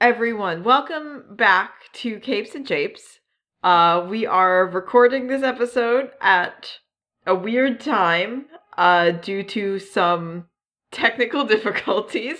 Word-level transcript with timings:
Everyone. 0.00 0.64
Welcome 0.64 1.24
back 1.28 1.92
to 1.92 2.18
Capes 2.20 2.54
and 2.54 2.66
Japes. 2.66 3.18
Uh, 3.62 4.06
we 4.08 4.24
are 4.24 4.66
recording 4.66 5.26
this 5.26 5.42
episode 5.42 6.12
at 6.22 6.78
a 7.26 7.34
weird 7.34 7.80
time 7.80 8.46
uh, 8.78 9.10
due 9.10 9.42
to 9.42 9.78
some 9.78 10.46
technical 10.90 11.44
difficulties. 11.54 12.38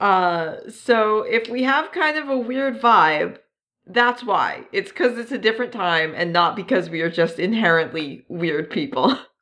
Uh, 0.00 0.54
so 0.70 1.20
if 1.20 1.50
we 1.50 1.64
have 1.64 1.92
kind 1.92 2.16
of 2.16 2.30
a 2.30 2.38
weird 2.38 2.80
vibe, 2.80 3.40
that's 3.86 4.24
why. 4.24 4.62
It's 4.72 4.88
because 4.88 5.18
it's 5.18 5.32
a 5.32 5.36
different 5.36 5.72
time 5.72 6.14
and 6.16 6.32
not 6.32 6.56
because 6.56 6.88
we 6.88 7.02
are 7.02 7.10
just 7.10 7.38
inherently 7.38 8.24
weird 8.30 8.70
people. 8.70 9.18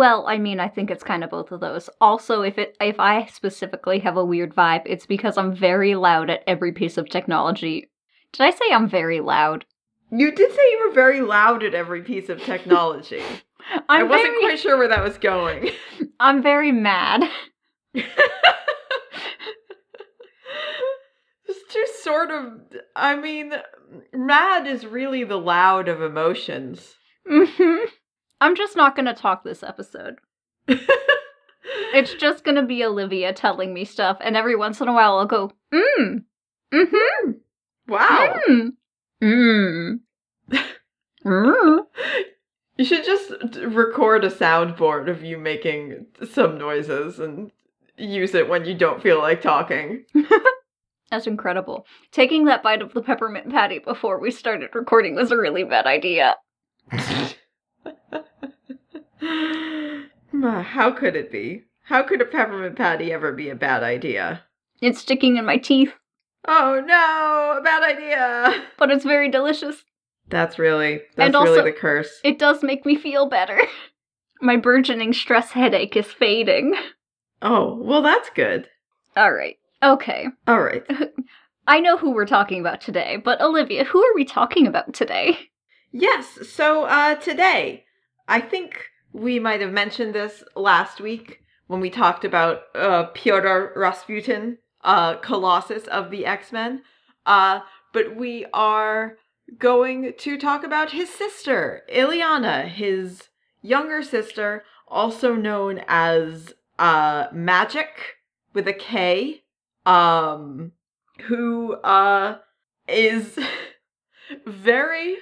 Well, 0.00 0.26
I 0.26 0.38
mean, 0.38 0.60
I 0.60 0.68
think 0.68 0.90
it's 0.90 1.04
kind 1.04 1.22
of 1.22 1.28
both 1.28 1.52
of 1.52 1.60
those. 1.60 1.90
Also, 2.00 2.40
if 2.40 2.56
it 2.56 2.74
if 2.80 2.98
I 2.98 3.26
specifically 3.26 3.98
have 3.98 4.16
a 4.16 4.24
weird 4.24 4.54
vibe, 4.54 4.80
it's 4.86 5.04
because 5.04 5.36
I'm 5.36 5.54
very 5.54 5.94
loud 5.94 6.30
at 6.30 6.42
every 6.46 6.72
piece 6.72 6.96
of 6.96 7.10
technology. 7.10 7.90
Did 8.32 8.44
I 8.44 8.50
say 8.50 8.64
I'm 8.72 8.88
very 8.88 9.20
loud? 9.20 9.66
You 10.10 10.32
did 10.32 10.52
say 10.52 10.70
you 10.70 10.86
were 10.88 10.94
very 10.94 11.20
loud 11.20 11.62
at 11.62 11.74
every 11.74 12.00
piece 12.00 12.30
of 12.30 12.42
technology. 12.42 13.22
I'm 13.90 14.00
I 14.00 14.02
wasn't 14.04 14.28
very, 14.28 14.40
quite 14.40 14.58
sure 14.58 14.78
where 14.78 14.88
that 14.88 15.04
was 15.04 15.18
going. 15.18 15.68
I'm 16.18 16.42
very 16.42 16.72
mad. 16.72 17.24
It's 21.44 21.74
just 21.74 22.02
sort 22.02 22.30
of. 22.30 22.52
I 22.96 23.16
mean, 23.16 23.52
mad 24.14 24.66
is 24.66 24.86
really 24.86 25.24
the 25.24 25.36
loud 25.36 25.88
of 25.88 26.00
emotions. 26.00 26.94
hmm 27.28 27.84
I'm 28.40 28.56
just 28.56 28.76
not 28.76 28.96
gonna 28.96 29.14
talk 29.14 29.44
this 29.44 29.62
episode. 29.62 30.16
It's 31.92 32.14
just 32.14 32.44
gonna 32.44 32.64
be 32.64 32.84
Olivia 32.84 33.32
telling 33.32 33.74
me 33.74 33.84
stuff, 33.84 34.18
and 34.20 34.36
every 34.36 34.56
once 34.56 34.80
in 34.80 34.88
a 34.88 34.92
while 34.92 35.18
I'll 35.18 35.26
go, 35.26 35.50
mm, 35.72 36.22
mm-hmm, 36.72 37.30
wow. 37.88 38.40
mm, 38.48 38.70
mm, 39.22 40.00
mm. 41.24 41.78
You 42.76 42.84
should 42.86 43.04
just 43.04 43.32
record 43.56 44.24
a 44.24 44.30
soundboard 44.30 45.10
of 45.10 45.22
you 45.22 45.36
making 45.36 46.06
some 46.32 46.56
noises 46.56 47.18
and 47.18 47.50
use 47.98 48.34
it 48.34 48.48
when 48.48 48.64
you 48.64 48.72
don't 48.72 49.02
feel 49.02 49.18
like 49.18 49.42
talking. 49.42 50.06
That's 51.10 51.26
incredible. 51.26 51.84
Taking 52.10 52.46
that 52.46 52.62
bite 52.62 52.80
of 52.80 52.94
the 52.94 53.02
peppermint 53.02 53.50
patty 53.50 53.80
before 53.80 54.18
we 54.18 54.30
started 54.30 54.70
recording 54.74 55.14
was 55.14 55.30
a 55.30 55.36
really 55.36 55.64
bad 55.64 55.86
idea. 55.86 56.36
How 60.42 60.90
could 60.92 61.16
it 61.16 61.30
be? 61.30 61.64
How 61.84 62.02
could 62.02 62.20
a 62.20 62.24
peppermint 62.24 62.76
patty 62.76 63.12
ever 63.12 63.32
be 63.32 63.50
a 63.50 63.54
bad 63.54 63.82
idea? 63.82 64.44
It's 64.80 65.00
sticking 65.00 65.36
in 65.36 65.44
my 65.44 65.56
teeth, 65.58 65.92
Oh 66.48 66.82
no, 66.86 67.58
a 67.58 67.62
bad 67.62 67.82
idea. 67.82 68.64
but 68.78 68.90
it's 68.90 69.04
very 69.04 69.28
delicious. 69.30 69.84
That's 70.28 70.58
really 70.58 71.02
that's 71.16 71.26
And 71.26 71.36
also- 71.36 71.56
really 71.56 71.70
the 71.72 71.76
curse. 71.76 72.20
It 72.24 72.38
does 72.38 72.62
make 72.62 72.86
me 72.86 72.96
feel 72.96 73.26
better. 73.28 73.60
My 74.42 74.56
burgeoning 74.56 75.12
stress 75.12 75.50
headache 75.50 75.96
is 75.96 76.06
fading. 76.06 76.74
Oh, 77.42 77.76
well 77.82 78.00
that's 78.00 78.30
good. 78.30 78.68
Alright, 79.16 79.56
okay. 79.82 80.28
All 80.46 80.62
right. 80.62 80.82
I 81.66 81.80
know 81.80 81.98
who 81.98 82.12
we're 82.12 82.24
talking 82.26 82.58
about 82.60 82.80
today, 82.80 83.18
but 83.22 83.40
Olivia, 83.42 83.84
who 83.84 84.02
are 84.02 84.14
we 84.14 84.24
talking 84.24 84.66
about 84.66 84.94
today? 84.94 85.36
Yes, 85.92 86.38
so 86.48 86.84
uh 86.84 87.16
today, 87.16 87.84
I 88.30 88.40
think 88.40 88.86
we 89.12 89.40
might 89.40 89.60
have 89.60 89.72
mentioned 89.72 90.14
this 90.14 90.44
last 90.54 91.00
week 91.00 91.40
when 91.66 91.80
we 91.80 91.90
talked 91.90 92.24
about 92.24 92.62
uh 92.76 93.06
Piotr 93.06 93.72
Rasputin, 93.74 94.58
uh 94.84 95.16
Colossus 95.16 95.88
of 95.88 96.12
the 96.12 96.24
X-Men. 96.24 96.82
Uh 97.26 97.60
but 97.92 98.14
we 98.14 98.46
are 98.52 99.16
going 99.58 100.14
to 100.16 100.38
talk 100.38 100.62
about 100.62 100.92
his 100.92 101.10
sister, 101.10 101.82
Illyana, 101.92 102.68
his 102.68 103.30
younger 103.62 104.00
sister, 104.00 104.62
also 104.86 105.34
known 105.34 105.82
as 105.88 106.54
uh 106.78 107.26
Magik 107.30 108.14
with 108.54 108.68
a 108.68 108.72
K, 108.72 109.42
um 109.84 110.70
who 111.22 111.72
uh 111.82 112.38
is 112.86 113.36
very 114.46 115.16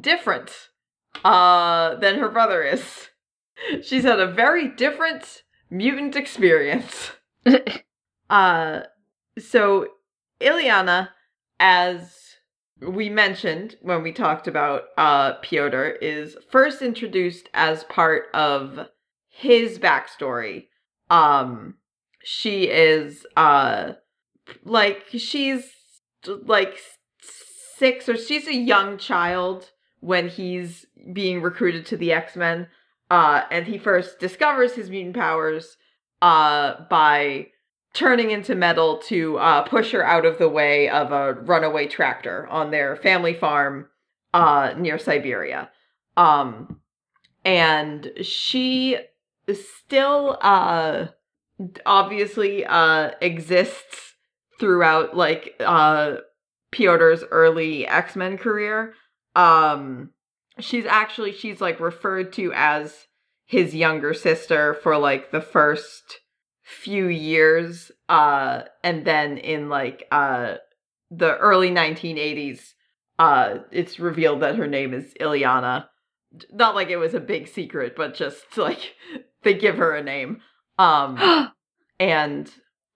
different 0.00 0.70
uh 1.24 1.94
than 1.96 2.18
her 2.18 2.28
brother 2.28 2.62
is. 2.62 3.08
She's 3.82 4.04
had 4.04 4.20
a 4.20 4.30
very 4.30 4.68
different 4.68 5.42
mutant 5.70 6.16
experience. 6.16 7.12
Uh 8.30 8.82
so 9.38 9.86
Illyana 10.38 11.08
as 11.58 12.14
we 12.80 13.08
mentioned 13.08 13.76
when 13.80 14.02
we 14.02 14.12
talked 14.12 14.46
about 14.46 14.82
uh 14.98 15.34
Piotr 15.36 15.96
is 16.02 16.36
first 16.50 16.82
introduced 16.82 17.48
as 17.54 17.84
part 17.84 18.24
of 18.34 18.88
his 19.28 19.78
backstory. 19.78 20.66
Um 21.08 21.76
she 22.22 22.64
is 22.64 23.26
uh 23.34 23.92
like 24.64 25.04
she's 25.08 25.70
like 26.26 26.78
six 27.78 28.08
or 28.10 28.16
she's 28.18 28.46
a 28.46 28.54
young 28.54 28.98
child 28.98 29.70
when 30.00 30.28
he's 30.28 30.86
being 31.12 31.42
recruited 31.42 31.86
to 31.86 31.96
the 31.96 32.12
X-Men. 32.12 32.68
Uh 33.10 33.42
and 33.50 33.66
he 33.66 33.78
first 33.78 34.18
discovers 34.18 34.74
his 34.74 34.90
mutant 34.90 35.16
powers 35.16 35.76
uh 36.22 36.74
by 36.90 37.46
turning 37.94 38.30
into 38.30 38.54
metal 38.54 38.98
to 38.98 39.38
uh 39.38 39.62
push 39.62 39.92
her 39.92 40.04
out 40.04 40.26
of 40.26 40.38
the 40.38 40.48
way 40.48 40.88
of 40.88 41.10
a 41.10 41.34
runaway 41.34 41.86
tractor 41.86 42.46
on 42.48 42.70
their 42.70 42.96
family 42.96 43.34
farm 43.34 43.88
uh 44.34 44.74
near 44.76 44.98
Siberia. 44.98 45.70
Um 46.16 46.80
and 47.44 48.12
she 48.22 48.98
still 49.52 50.38
uh 50.42 51.06
obviously 51.86 52.64
uh 52.66 53.12
exists 53.20 54.14
throughout 54.60 55.16
like 55.16 55.54
uh 55.60 56.16
Piotr's 56.70 57.24
early 57.30 57.86
X-Men 57.86 58.36
career. 58.36 58.92
Um 59.38 60.10
she's 60.58 60.86
actually 60.86 61.32
she's 61.32 61.60
like 61.60 61.80
referred 61.80 62.32
to 62.34 62.52
as 62.54 63.06
his 63.46 63.74
younger 63.74 64.12
sister 64.12 64.74
for 64.74 64.98
like 64.98 65.30
the 65.30 65.40
first 65.40 66.20
few 66.62 67.06
years 67.06 67.90
uh 68.08 68.62
and 68.84 69.04
then 69.06 69.38
in 69.38 69.68
like 69.68 70.06
uh 70.10 70.56
the 71.10 71.36
early 71.38 71.70
1980s 71.70 72.60
uh 73.18 73.58
it's 73.70 73.98
revealed 73.98 74.40
that 74.40 74.56
her 74.56 74.66
name 74.66 74.92
is 74.92 75.14
Illyana. 75.20 75.86
Not 76.52 76.74
like 76.74 76.88
it 76.90 76.98
was 76.98 77.14
a 77.14 77.20
big 77.20 77.48
secret, 77.48 77.94
but 77.96 78.14
just 78.14 78.58
like 78.58 78.94
they 79.44 79.54
give 79.54 79.76
her 79.78 79.94
a 79.94 80.02
name. 80.02 80.40
Um 80.78 81.50
and 82.00 82.52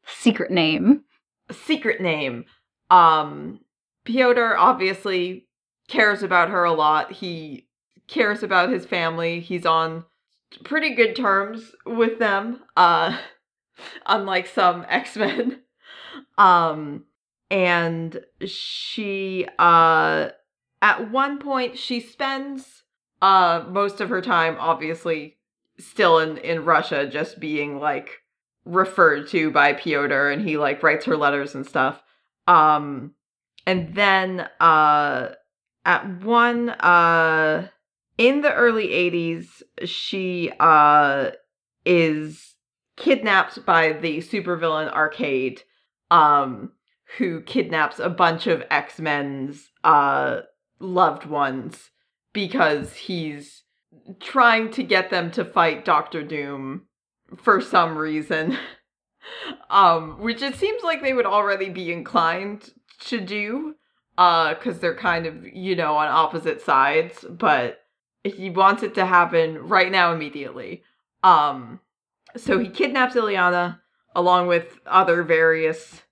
Secret 0.06 0.50
name. 0.50 1.04
secret 1.50 2.00
name. 2.00 2.44
Um, 2.90 3.60
Piotr 4.04 4.56
obviously 4.56 5.46
cares 5.92 6.22
about 6.22 6.48
her 6.48 6.64
a 6.64 6.72
lot. 6.72 7.12
He 7.12 7.66
cares 8.08 8.42
about 8.42 8.70
his 8.70 8.86
family. 8.86 9.40
He's 9.40 9.66
on 9.66 10.04
pretty 10.64 10.94
good 10.94 11.14
terms 11.14 11.72
with 11.84 12.18
them. 12.18 12.60
Uh, 12.76 13.18
unlike 14.06 14.46
some 14.46 14.86
X 14.88 15.16
Men. 15.16 15.60
Um, 16.38 17.04
and 17.50 18.24
she, 18.46 19.46
uh, 19.58 20.30
at 20.80 21.10
one 21.10 21.38
point, 21.38 21.78
she 21.78 22.00
spends 22.00 22.82
uh 23.20 23.64
most 23.68 24.00
of 24.00 24.08
her 24.08 24.20
time, 24.22 24.56
obviously, 24.58 25.36
still 25.78 26.18
in 26.18 26.38
in 26.38 26.64
Russia, 26.64 27.06
just 27.06 27.38
being 27.38 27.78
like 27.78 28.22
referred 28.64 29.28
to 29.28 29.50
by 29.50 29.74
Piotr 29.74 30.28
and 30.28 30.42
he 30.48 30.56
like 30.56 30.82
writes 30.82 31.04
her 31.04 31.16
letters 31.16 31.54
and 31.54 31.66
stuff. 31.66 32.02
Um 32.48 33.12
and 33.66 33.94
then 33.94 34.48
uh 34.58 35.28
at 35.84 36.22
one 36.22 36.70
uh 36.70 37.68
in 38.18 38.40
the 38.40 38.52
early 38.52 38.88
80s 38.88 39.62
she 39.84 40.52
uh 40.60 41.30
is 41.84 42.54
kidnapped 42.96 43.64
by 43.64 43.92
the 43.92 44.18
supervillain 44.18 44.92
Arcade 44.92 45.62
um 46.10 46.72
who 47.18 47.40
kidnaps 47.42 47.98
a 47.98 48.08
bunch 48.08 48.46
of 48.46 48.62
X-Men's 48.70 49.70
uh 49.84 50.40
loved 50.78 51.26
ones 51.26 51.90
because 52.32 52.94
he's 52.94 53.62
trying 54.20 54.70
to 54.70 54.82
get 54.82 55.10
them 55.10 55.30
to 55.32 55.44
fight 55.44 55.84
Doctor 55.84 56.22
Doom 56.22 56.86
for 57.36 57.60
some 57.60 57.96
reason. 57.96 58.56
um, 59.70 60.20
which 60.20 60.42
it 60.42 60.56
seems 60.56 60.82
like 60.82 61.02
they 61.02 61.14
would 61.14 61.26
already 61.26 61.68
be 61.68 61.92
inclined 61.92 62.70
to 63.00 63.20
do, 63.20 63.74
uh, 64.18 64.54
because 64.54 64.78
they're 64.78 64.94
kind 64.94 65.26
of, 65.26 65.46
you 65.46 65.76
know, 65.76 65.96
on 65.96 66.08
opposite 66.08 66.60
sides, 66.60 67.24
but 67.28 67.80
he 68.24 68.50
wants 68.50 68.82
it 68.82 68.94
to 68.94 69.06
happen 69.06 69.58
right 69.58 69.90
now 69.90 70.12
immediately. 70.12 70.82
Um, 71.22 71.80
so 72.36 72.58
he 72.58 72.68
kidnaps 72.68 73.14
Illyana 73.14 73.80
along 74.14 74.46
with 74.46 74.78
other 74.86 75.22
various 75.22 76.02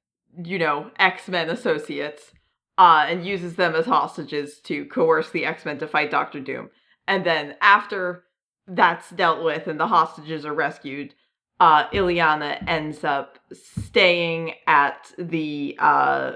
you 0.44 0.58
know, 0.58 0.90
X 0.98 1.28
Men 1.28 1.50
associates, 1.50 2.32
uh, 2.78 3.06
and 3.08 3.26
uses 3.26 3.56
them 3.56 3.74
as 3.74 3.86
hostages 3.86 4.60
to 4.60 4.84
coerce 4.86 5.30
the 5.30 5.44
X 5.44 5.64
Men 5.64 5.78
to 5.78 5.88
fight 5.88 6.10
Doctor 6.10 6.40
Doom. 6.40 6.70
And 7.06 7.24
then 7.24 7.56
after 7.60 8.24
that's 8.66 9.10
dealt 9.10 9.42
with 9.42 9.66
and 9.66 9.80
the 9.80 9.88
hostages 9.88 10.44
are 10.44 10.54
rescued, 10.54 11.14
uh, 11.58 11.88
Illyana 11.88 12.62
ends 12.68 13.04
up 13.04 13.38
staying 13.52 14.54
at 14.66 15.12
the 15.18 15.76
uh, 15.78 16.32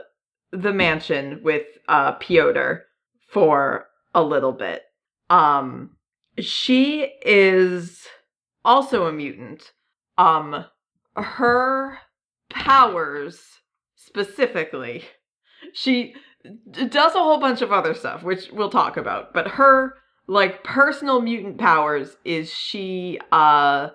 the 0.54 0.72
mansion 0.72 1.40
with 1.42 1.66
uh, 1.88 2.12
Piotr 2.12 2.84
for 3.28 3.86
a 4.14 4.22
little 4.22 4.52
bit. 4.52 4.82
Um, 5.28 5.96
she 6.38 7.12
is 7.24 8.06
also 8.64 9.06
a 9.06 9.12
mutant. 9.12 9.72
Um, 10.16 10.64
her 11.16 11.98
powers 12.50 13.40
specifically, 13.96 15.04
she 15.72 16.14
does 16.70 17.14
a 17.14 17.18
whole 17.18 17.38
bunch 17.38 17.62
of 17.62 17.72
other 17.72 17.94
stuff, 17.94 18.22
which 18.22 18.50
we'll 18.52 18.70
talk 18.70 18.96
about. 18.96 19.32
But 19.34 19.48
her 19.48 19.94
like 20.26 20.64
personal 20.64 21.20
mutant 21.20 21.58
powers 21.58 22.16
is 22.24 22.52
she 22.52 23.18
uh 23.32 23.88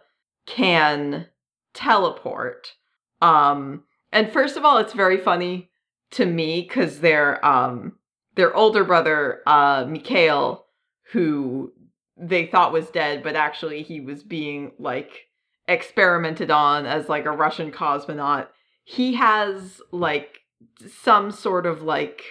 can 0.45 1.27
teleport. 1.73 2.73
Um, 3.21 3.83
and 4.11 4.31
first 4.31 4.57
of 4.57 4.65
all, 4.65 4.77
it's 4.77 4.93
very 4.93 5.17
funny 5.17 5.68
to 6.11 6.25
me 6.25 6.61
because 6.61 6.99
their 6.99 7.43
um 7.45 7.93
their 8.35 8.55
older 8.55 8.83
brother, 8.85 9.41
uh, 9.45 9.85
Mikhail, 9.87 10.65
who 11.11 11.73
they 12.15 12.45
thought 12.45 12.71
was 12.71 12.89
dead, 12.89 13.21
but 13.23 13.35
actually 13.35 13.81
he 13.81 13.99
was 13.99 14.23
being 14.23 14.71
like 14.79 15.27
experimented 15.67 16.49
on 16.49 16.85
as 16.85 17.09
like 17.09 17.25
a 17.25 17.31
Russian 17.31 17.71
cosmonaut. 17.71 18.47
He 18.83 19.15
has 19.15 19.81
like 19.91 20.39
some 20.87 21.31
sort 21.31 21.65
of 21.65 21.81
like 21.81 22.23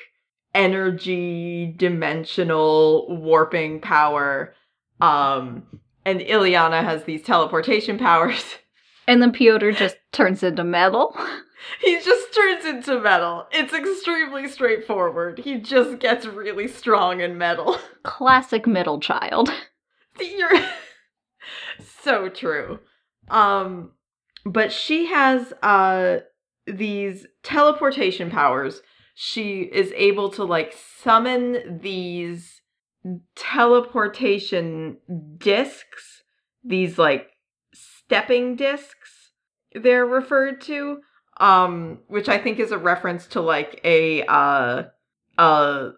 energy 0.54 1.74
dimensional 1.76 3.06
warping 3.08 3.80
power. 3.80 4.54
Um 5.00 5.64
and 6.04 6.20
Illyana 6.20 6.82
has 6.82 7.04
these 7.04 7.22
teleportation 7.22 7.98
powers. 8.08 8.56
And 9.06 9.22
then 9.22 9.32
Piotr 9.32 9.72
just 9.72 9.96
turns 10.12 10.42
into 10.42 10.64
metal. 10.64 11.14
he 11.80 12.00
just 12.00 12.34
turns 12.34 12.64
into 12.64 13.00
metal. 13.00 13.46
It's 13.50 13.72
extremely 13.72 14.48
straightforward. 14.48 15.40
He 15.40 15.58
just 15.58 15.98
gets 15.98 16.26
really 16.26 16.68
strong 16.68 17.20
in 17.20 17.38
metal. 17.38 17.78
Classic 18.02 18.66
middle 18.66 19.00
child. 19.00 19.50
You're 20.20 20.60
so 22.02 22.28
true. 22.28 22.80
Um 23.28 23.92
but 24.44 24.72
she 24.72 25.06
has 25.06 25.52
uh 25.62 26.18
these 26.66 27.26
teleportation 27.42 28.30
powers. 28.30 28.82
She 29.14 29.62
is 29.62 29.92
able 29.96 30.30
to 30.30 30.44
like 30.44 30.74
summon 31.02 31.80
these 31.82 32.60
teleportation 33.36 34.98
discs, 35.38 36.22
these 36.62 36.98
like 36.98 37.30
stepping 37.72 38.56
discs 38.56 39.18
they're 39.74 40.06
referred 40.06 40.60
to 40.62 41.00
um 41.40 41.98
which 42.08 42.28
i 42.28 42.38
think 42.38 42.58
is 42.58 42.72
a 42.72 42.78
reference 42.78 43.26
to 43.26 43.40
like 43.40 43.80
a 43.84 44.22
uh 44.26 44.82
a 45.38 45.90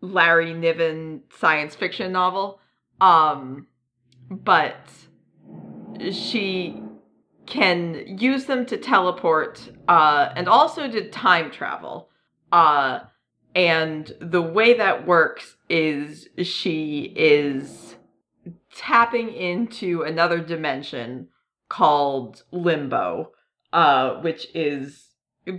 larry 0.00 0.52
niven 0.52 1.22
science 1.36 1.74
fiction 1.74 2.12
novel. 2.12 2.60
Um 3.00 3.66
but 4.30 4.88
she 6.12 6.82
can 7.46 8.18
use 8.18 8.44
them 8.44 8.66
to 8.66 8.76
teleport 8.76 9.70
uh 9.88 10.30
and 10.36 10.48
also 10.48 10.90
to 10.90 11.08
time 11.10 11.50
travel. 11.50 12.08
Uh 12.52 13.00
and 13.54 14.12
the 14.20 14.42
way 14.42 14.74
that 14.74 15.06
works 15.06 15.56
is 15.68 16.28
she 16.42 17.12
is 17.16 17.96
tapping 18.74 19.32
into 19.32 20.02
another 20.02 20.38
dimension 20.38 21.28
called 21.68 22.44
Limbo, 22.52 23.32
uh, 23.72 24.20
which 24.20 24.46
is 24.54 25.06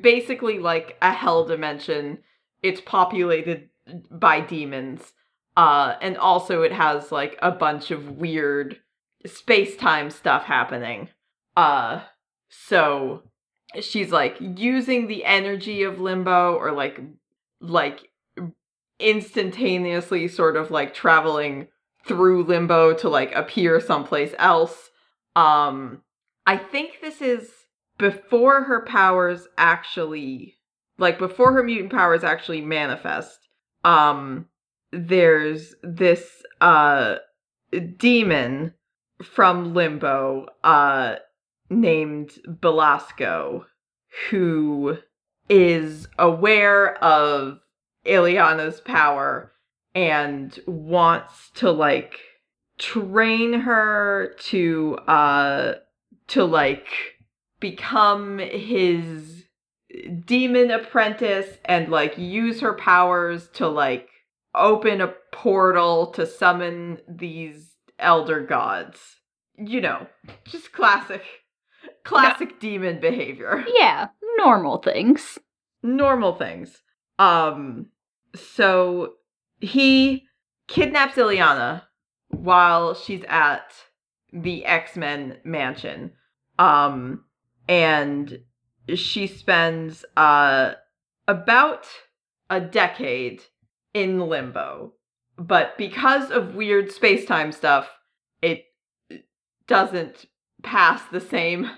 basically 0.01 0.59
like 0.59 0.97
a 1.01 1.11
hell 1.11 1.45
dimension. 1.45 2.19
It's 2.61 2.81
populated 2.81 3.69
by 4.11 4.41
demons. 4.41 5.13
Uh, 5.57 5.95
and 6.01 6.17
also 6.17 6.61
it 6.61 6.71
has 6.71 7.11
like 7.11 7.37
a 7.41 7.51
bunch 7.51 7.91
of 7.91 8.11
weird 8.11 8.77
space-time 9.25 10.09
stuff 10.09 10.43
happening. 10.43 11.09
Uh, 11.57 12.01
so 12.49 13.23
she's 13.81 14.11
like 14.11 14.37
using 14.39 15.07
the 15.07 15.25
energy 15.25 15.83
of 15.83 15.99
limbo 15.99 16.55
or 16.55 16.71
like 16.71 16.99
like 17.61 18.07
instantaneously 18.99 20.27
sort 20.27 20.55
of 20.55 20.71
like 20.71 20.93
traveling 20.93 21.67
through 22.05 22.43
limbo 22.43 22.93
to 22.93 23.09
like 23.09 23.33
appear 23.35 23.79
someplace 23.79 24.33
else 24.37 24.89
um, 25.35 26.01
I 26.45 26.57
think 26.57 26.99
this 27.01 27.21
is 27.21 27.49
before 27.99 28.63
her 28.63 28.83
powers 28.85 29.47
actually, 29.57 30.55
like 30.97 31.19
before 31.19 31.53
her 31.53 31.61
mutant 31.61 31.91
powers 31.91 32.23
actually 32.23 32.61
manifest. 32.61 33.37
Um, 33.83 34.47
there's 34.91 35.75
this 35.83 36.25
uh 36.59 37.17
demon 37.97 38.73
from 39.23 39.73
Limbo, 39.73 40.47
uh, 40.63 41.15
named 41.69 42.31
Belasco, 42.47 43.65
who 44.29 44.97
is 45.49 46.07
aware 46.17 46.95
of 47.03 47.59
Illyana's 48.05 48.81
power 48.81 49.51
and 49.93 50.57
wants 50.65 51.51
to 51.55 51.71
like 51.71 52.19
train 52.77 53.53
her 53.53 54.33
to 54.39 54.95
uh 55.07 55.73
to 56.27 56.45
like 56.45 56.87
become 57.59 58.39
his 58.39 59.45
demon 60.25 60.71
apprentice 60.71 61.57
and 61.65 61.89
like 61.89 62.17
use 62.17 62.61
her 62.61 62.73
powers 62.73 63.49
to 63.53 63.67
like 63.67 64.09
open 64.55 65.01
a 65.01 65.13
portal 65.31 66.07
to 66.07 66.25
summon 66.25 66.99
these 67.07 67.75
elder 67.97 68.41
gods. 68.41 68.99
You 69.57 69.81
know, 69.81 70.07
just 70.45 70.71
classic 70.71 71.23
classic 72.03 72.49
yeah. 72.51 72.57
demon 72.59 72.99
behavior. 72.99 73.65
Yeah, 73.75 74.07
normal 74.37 74.77
things. 74.77 75.37
Normal 75.83 76.35
things. 76.35 76.81
Um 77.17 77.87
so 78.35 79.13
he 79.59 80.25
kidnaps 80.67 81.15
Illyana 81.15 81.83
while 82.29 82.93
she's 82.93 83.23
at 83.27 83.73
the 84.31 84.65
X-Men 84.65 85.37
mansion. 85.43 86.11
Um 86.57 87.25
and 87.69 88.39
she 88.95 89.27
spends 89.27 90.03
uh 90.17 90.73
about 91.27 91.87
a 92.49 92.59
decade 92.59 93.43
in 93.93 94.19
limbo. 94.19 94.93
But 95.37 95.77
because 95.77 96.31
of 96.31 96.55
weird 96.55 96.91
space-time 96.91 97.51
stuff, 97.53 97.87
it 98.41 98.65
doesn't 99.67 100.25
pass 100.63 101.03
the 101.11 101.21
same 101.21 101.69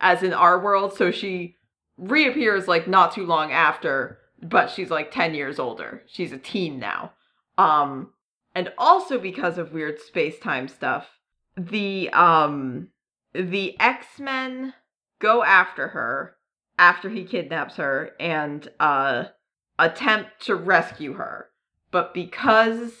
as 0.00 0.22
in 0.22 0.32
our 0.32 0.58
world, 0.58 0.94
so 0.94 1.10
she 1.12 1.58
reappears 1.96 2.66
like 2.66 2.88
not 2.88 3.12
too 3.12 3.24
long 3.24 3.52
after, 3.52 4.18
but 4.42 4.70
she's 4.70 4.90
like 4.90 5.12
10 5.12 5.34
years 5.34 5.60
older. 5.60 6.02
She's 6.06 6.32
a 6.32 6.38
teen 6.38 6.80
now. 6.80 7.12
Um 7.58 8.10
and 8.56 8.72
also 8.78 9.18
because 9.18 9.58
of 9.58 9.72
weird 9.72 10.00
space-time 10.00 10.68
stuff 10.68 11.06
the 11.56 12.08
um 12.10 12.88
the 13.32 13.78
x-men 13.80 14.74
go 15.24 15.42
after 15.42 15.88
her 15.88 16.36
after 16.78 17.08
he 17.08 17.24
kidnaps 17.24 17.76
her 17.76 18.10
and 18.20 18.68
uh 18.78 19.24
attempt 19.78 20.28
to 20.38 20.54
rescue 20.54 21.14
her 21.14 21.48
but 21.90 22.12
because 22.12 22.92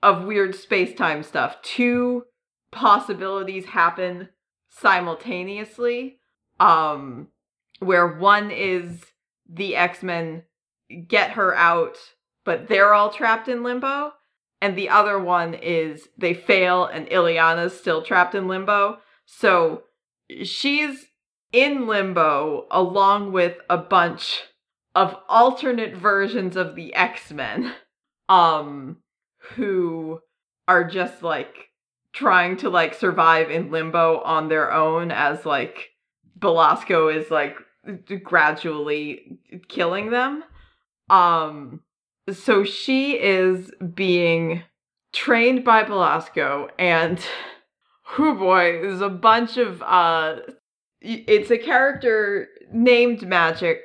of 0.00 0.24
weird 0.24 0.54
space-time 0.54 1.22
stuff 1.24 1.56
two 1.62 2.22
possibilities 2.70 3.64
happen 3.66 4.28
simultaneously 4.68 6.20
um 6.60 7.26
where 7.80 8.06
one 8.06 8.52
is 8.52 9.02
the 9.48 9.74
x-men 9.74 10.44
get 11.08 11.32
her 11.32 11.56
out 11.56 11.96
but 12.44 12.68
they're 12.68 12.94
all 12.94 13.10
trapped 13.10 13.48
in 13.48 13.64
limbo 13.64 14.12
and 14.60 14.78
the 14.78 14.88
other 14.88 15.18
one 15.18 15.52
is 15.52 16.08
they 16.16 16.32
fail 16.32 16.86
and 16.86 17.06
Illyana's 17.08 17.76
still 17.76 18.00
trapped 18.00 18.34
in 18.34 18.48
limbo. 18.48 18.96
So 19.26 19.82
she's 20.42 21.04
in 21.54 21.86
limbo 21.86 22.66
along 22.72 23.30
with 23.30 23.56
a 23.70 23.78
bunch 23.78 24.42
of 24.96 25.16
alternate 25.28 25.96
versions 25.96 26.56
of 26.56 26.74
the 26.74 26.92
X-Men 26.94 27.72
um 28.28 28.96
who 29.54 30.18
are 30.66 30.82
just 30.82 31.22
like 31.22 31.68
trying 32.12 32.56
to 32.56 32.68
like 32.68 32.92
survive 32.92 33.50
in 33.50 33.70
limbo 33.70 34.20
on 34.22 34.48
their 34.48 34.72
own 34.72 35.12
as 35.12 35.46
like 35.46 35.90
Belasco 36.36 37.08
is 37.08 37.30
like 37.30 37.56
gradually 38.24 39.38
killing 39.68 40.10
them. 40.10 40.42
Um 41.08 41.80
so 42.32 42.64
she 42.64 43.12
is 43.12 43.70
being 43.94 44.64
trained 45.12 45.64
by 45.64 45.84
Belasco 45.84 46.68
and 46.80 47.20
oh 48.18 48.34
boy, 48.34 48.80
there's 48.82 49.00
a 49.00 49.08
bunch 49.08 49.56
of 49.56 49.82
uh 49.82 50.36
it's 51.04 51.50
a 51.50 51.58
character 51.58 52.48
named 52.72 53.20
Magik 53.20 53.82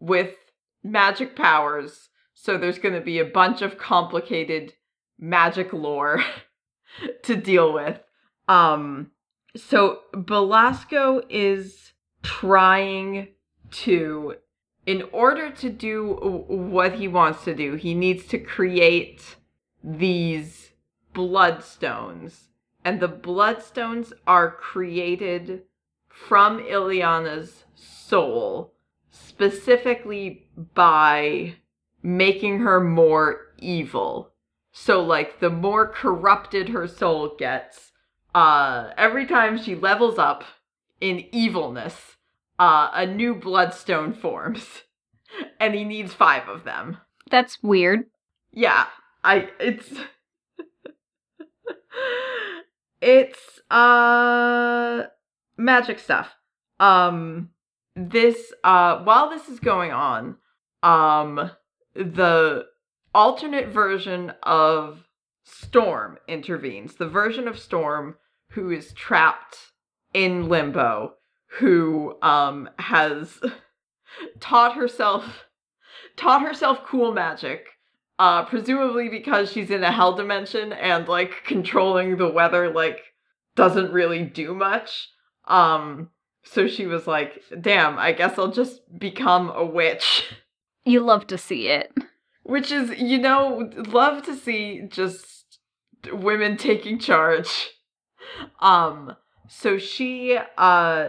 with 0.00 0.34
magic 0.82 1.36
powers. 1.36 2.08
So 2.34 2.58
there's 2.58 2.78
going 2.78 2.94
to 2.94 3.00
be 3.00 3.18
a 3.18 3.24
bunch 3.24 3.62
of 3.62 3.78
complicated 3.78 4.74
magic 5.18 5.72
lore 5.72 6.22
to 7.22 7.36
deal 7.36 7.72
with. 7.72 8.00
Um 8.48 9.10
so 9.56 10.00
Belasco 10.12 11.22
is 11.28 11.92
trying 12.22 13.28
to 13.70 14.34
in 14.86 15.02
order 15.12 15.50
to 15.50 15.68
do 15.68 16.14
what 16.48 16.94
he 16.94 17.08
wants 17.08 17.44
to 17.44 17.54
do, 17.54 17.74
he 17.74 17.94
needs 17.94 18.26
to 18.28 18.38
create 18.38 19.36
these 19.84 20.70
bloodstones. 21.14 22.44
And 22.84 23.00
the 23.00 23.08
bloodstones 23.08 24.12
are 24.26 24.50
created 24.50 25.64
from 26.26 26.60
Illyana's 26.60 27.64
soul, 27.74 28.74
specifically 29.10 30.48
by 30.74 31.54
making 32.02 32.60
her 32.60 32.80
more 32.80 33.52
evil. 33.58 34.32
So, 34.72 35.02
like, 35.02 35.40
the 35.40 35.50
more 35.50 35.88
corrupted 35.88 36.68
her 36.68 36.86
soul 36.86 37.34
gets, 37.38 37.92
uh, 38.34 38.90
every 38.96 39.26
time 39.26 39.58
she 39.58 39.74
levels 39.74 40.18
up 40.18 40.44
in 41.00 41.24
evilness, 41.32 42.16
uh, 42.58 42.90
a 42.92 43.06
new 43.06 43.34
bloodstone 43.34 44.12
forms, 44.12 44.82
and 45.60 45.74
he 45.74 45.84
needs 45.84 46.12
five 46.12 46.48
of 46.48 46.64
them. 46.64 46.98
That's 47.30 47.62
weird. 47.62 48.06
Yeah, 48.52 48.86
I 49.22 49.48
it's 49.60 49.90
it's 53.00 53.60
uh 53.70 55.04
magic 55.58 55.98
stuff. 55.98 56.34
Um 56.80 57.50
this 57.94 58.52
uh 58.64 59.02
while 59.02 59.28
this 59.28 59.48
is 59.48 59.60
going 59.60 59.92
on, 59.92 60.36
um 60.82 61.50
the 61.94 62.66
alternate 63.14 63.68
version 63.68 64.32
of 64.42 65.04
Storm 65.44 66.18
intervenes. 66.28 66.94
The 66.94 67.08
version 67.08 67.48
of 67.48 67.58
Storm 67.58 68.16
who 68.50 68.70
is 68.70 68.92
trapped 68.92 69.72
in 70.14 70.48
limbo 70.48 71.14
who 71.58 72.16
um 72.22 72.68
has 72.78 73.40
taught 74.40 74.74
herself 74.74 75.46
taught 76.16 76.42
herself 76.42 76.80
cool 76.84 77.12
magic 77.12 77.66
uh 78.18 78.44
presumably 78.44 79.08
because 79.08 79.52
she's 79.52 79.70
in 79.70 79.84
a 79.84 79.92
hell 79.92 80.14
dimension 80.14 80.72
and 80.72 81.08
like 81.08 81.44
controlling 81.44 82.16
the 82.16 82.30
weather 82.30 82.70
like 82.70 83.00
doesn't 83.54 83.92
really 83.92 84.22
do 84.24 84.54
much 84.54 85.08
um 85.48 86.08
so 86.44 86.66
she 86.68 86.86
was 86.86 87.06
like 87.06 87.42
damn 87.60 87.98
i 87.98 88.12
guess 88.12 88.38
i'll 88.38 88.52
just 88.52 88.80
become 88.98 89.50
a 89.50 89.64
witch. 89.64 90.24
You 90.84 91.00
love 91.00 91.26
to 91.26 91.36
see 91.36 91.68
it. 91.68 91.92
which 92.44 92.72
is 92.72 92.98
you 92.98 93.18
know 93.18 93.70
love 93.88 94.22
to 94.24 94.34
see 94.34 94.82
just 94.88 95.58
women 96.12 96.56
taking 96.56 96.98
charge. 96.98 97.70
Um 98.60 99.14
so 99.48 99.78
she 99.78 100.38
uh 100.56 101.08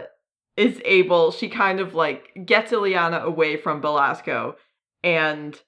is 0.56 0.80
able 0.84 1.30
she 1.32 1.48
kind 1.48 1.80
of 1.80 1.94
like 1.94 2.44
gets 2.44 2.72
Illyana 2.72 3.22
away 3.22 3.56
from 3.56 3.80
Belasco 3.80 4.56
and 5.02 5.58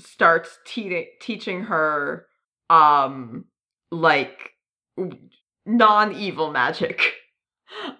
starts 0.00 0.58
te- 0.64 1.10
teaching 1.20 1.64
her 1.64 2.26
um 2.68 3.44
like 3.92 4.50
non-evil 5.66 6.50
magic 6.50 7.12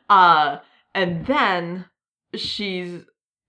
uh 0.09 0.59
and 0.95 1.27
then 1.27 1.87
she's 2.35 3.03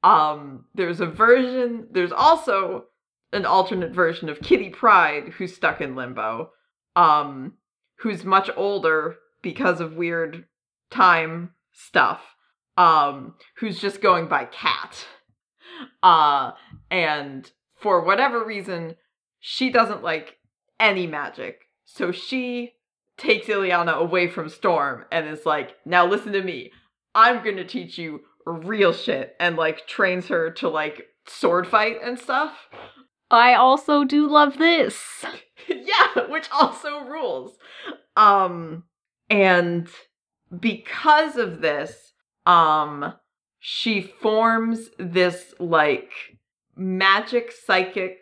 um 0.04 0.66
there's 0.74 1.02
a 1.02 1.06
version 1.06 1.88
there's 1.92 2.12
also 2.12 2.86
an 3.34 3.46
alternate 3.46 3.92
version 3.92 4.28
of 4.30 4.42
Kitty 4.42 4.70
Pryde 4.70 5.30
who's 5.30 5.56
stuck 5.56 5.82
in 5.82 5.96
limbo 5.96 6.52
um 6.96 7.54
who's 8.00 8.24
much 8.24 8.50
older 8.56 9.18
because 9.42 9.80
of 9.80 9.96
weird 9.96 10.46
time 10.90 11.52
stuff 11.72 12.22
um 12.78 13.36
who's 13.58 13.80
just 13.80 14.02
going 14.02 14.28
by 14.28 14.46
cat 14.46 15.06
uh 16.04 16.52
and 16.90 17.52
for 17.76 18.04
whatever 18.04 18.44
reason 18.46 18.96
she 19.42 19.72
doesn't 19.72 20.04
like 20.04 20.38
any 20.80 21.08
magic. 21.08 21.62
So 21.84 22.12
she 22.12 22.74
takes 23.22 23.48
Illyana 23.48 23.96
away 23.96 24.28
from 24.28 24.50
Storm 24.50 25.06
and 25.12 25.28
is 25.28 25.46
like 25.46 25.76
now 25.86 26.06
listen 26.06 26.34
to 26.34 26.42
me 26.42 26.72
I'm 27.14 27.44
going 27.44 27.58
to 27.58 27.66
teach 27.66 27.98
you 27.98 28.22
real 28.46 28.94
shit 28.94 29.36
and 29.40 29.56
like 29.56 29.88
trains 29.88 30.28
her 30.28 30.50
to 30.52 30.70
like 30.70 31.08
sword 31.28 31.68
fight 31.68 31.98
and 32.04 32.18
stuff 32.18 32.68
I 33.32 33.54
also 33.54 34.04
do 34.04 34.28
love 34.28 34.58
this. 34.58 35.26
yeah, 35.70 36.28
which 36.28 36.50
also 36.52 37.06
rules. 37.06 37.58
Um 38.18 38.84
and 39.30 39.88
because 40.60 41.38
of 41.38 41.62
this, 41.62 42.12
um 42.46 43.14
she 43.60 44.02
forms 44.02 44.90
this 45.00 45.54
like 45.60 46.12
magic 46.76 47.54
psychic 47.54 48.20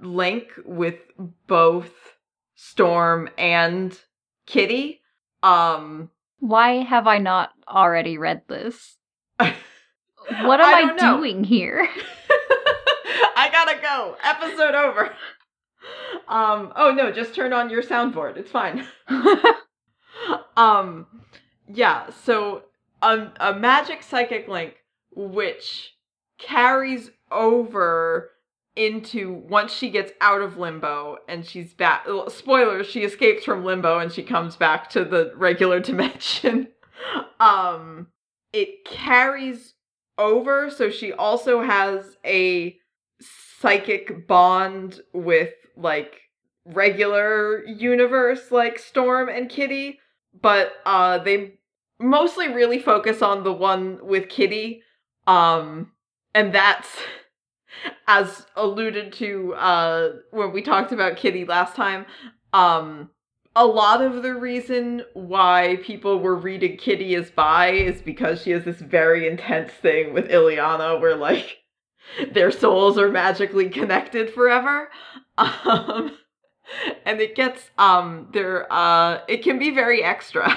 link 0.00 0.50
with 0.64 1.00
both 1.48 1.92
Storm 2.54 3.28
and 3.36 3.98
Kitty. 4.46 5.00
Um 5.42 6.10
Why 6.38 6.82
have 6.82 7.06
I 7.06 7.18
not 7.18 7.50
already 7.68 8.18
read 8.18 8.42
this? 8.48 8.96
What 10.42 10.60
am 10.60 10.74
I, 10.74 10.96
don't 10.96 11.20
doing 11.20 11.44
here? 11.44 11.86
I 13.36 13.48
gotta 13.52 13.80
go. 13.80 14.16
Episode 14.24 14.74
over. 14.74 15.14
Um 16.26 16.72
oh 16.74 16.90
no, 16.90 17.12
just 17.12 17.32
turn 17.32 17.52
on 17.52 17.70
your 17.70 17.82
soundboard. 17.82 18.36
It's 18.36 18.50
fine. 18.50 18.86
um 20.56 21.06
yeah 21.68 22.08
so 22.24 22.62
a, 23.02 23.28
a 23.40 23.54
magic 23.54 24.02
psychic 24.02 24.48
link 24.48 24.74
which 25.14 25.94
carries 26.38 27.10
over 27.30 28.30
into 28.76 29.32
once 29.48 29.72
she 29.72 29.90
gets 29.90 30.12
out 30.20 30.42
of 30.42 30.58
limbo 30.58 31.16
and 31.28 31.46
she's 31.46 31.72
back 31.72 32.06
spoilers 32.28 32.86
she 32.86 33.02
escapes 33.02 33.44
from 33.44 33.64
limbo 33.64 33.98
and 33.98 34.12
she 34.12 34.22
comes 34.22 34.54
back 34.54 34.90
to 34.90 35.04
the 35.04 35.32
regular 35.34 35.80
dimension 35.80 36.68
um 37.40 38.06
it 38.52 38.84
carries 38.84 39.74
over 40.18 40.70
so 40.70 40.90
she 40.90 41.12
also 41.12 41.62
has 41.62 42.16
a 42.24 42.76
psychic 43.20 44.26
bond 44.26 45.00
with 45.12 45.52
like 45.76 46.20
regular 46.66 47.64
universe 47.64 48.50
like 48.50 48.78
Storm 48.78 49.28
and 49.28 49.48
Kitty, 49.48 50.00
but 50.40 50.72
uh 50.84 51.18
they 51.18 51.54
mostly 51.98 52.48
really 52.48 52.78
focus 52.78 53.22
on 53.22 53.44
the 53.44 53.52
one 53.52 53.98
with 54.02 54.28
Kitty. 54.28 54.82
Um 55.26 55.92
and 56.34 56.54
that's 56.54 56.88
as 58.06 58.46
alluded 58.56 59.12
to 59.14 59.54
uh 59.54 60.10
when 60.30 60.52
we 60.52 60.62
talked 60.62 60.92
about 60.92 61.16
Kitty 61.16 61.44
last 61.44 61.74
time. 61.74 62.06
Um 62.52 63.10
a 63.54 63.66
lot 63.66 64.02
of 64.02 64.22
the 64.22 64.34
reason 64.34 65.02
why 65.14 65.78
people 65.82 66.18
were 66.20 66.36
reading 66.36 66.76
Kitty 66.76 67.14
as 67.14 67.30
bi 67.30 67.70
is 67.70 68.02
because 68.02 68.42
she 68.42 68.50
has 68.50 68.64
this 68.64 68.80
very 68.80 69.26
intense 69.26 69.72
thing 69.72 70.12
with 70.12 70.28
Illyana 70.28 71.00
where 71.00 71.16
like 71.16 71.58
their 72.32 72.50
souls 72.50 72.98
are 72.98 73.10
magically 73.10 73.68
connected 73.68 74.32
forever. 74.32 74.90
Um 75.38 76.16
and 77.04 77.20
it 77.20 77.36
gets 77.36 77.70
um 77.78 78.28
there 78.32 78.66
uh 78.72 79.20
it 79.28 79.42
can 79.42 79.58
be 79.58 79.70
very 79.70 80.02
extra 80.02 80.56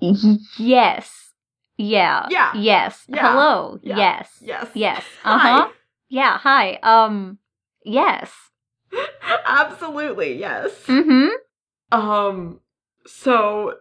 yes. 0.58 1.32
Yeah. 1.76 2.26
Yeah. 2.30 2.52
Yes. 2.54 3.04
Yeah. 3.08 3.32
Hello. 3.32 3.78
Yeah. 3.82 3.96
Yes. 3.96 4.30
yes 4.40 4.68
Yes. 4.74 5.04
Uh 5.24 5.38
huh. 5.38 5.68
Yeah. 6.08 6.38
Hi. 6.38 6.78
Um. 6.82 7.38
Yes. 7.84 8.32
absolutely 9.46 10.38
yes 10.38 10.72
hmm. 10.86 11.28
um 11.92 12.60
so 13.06 13.74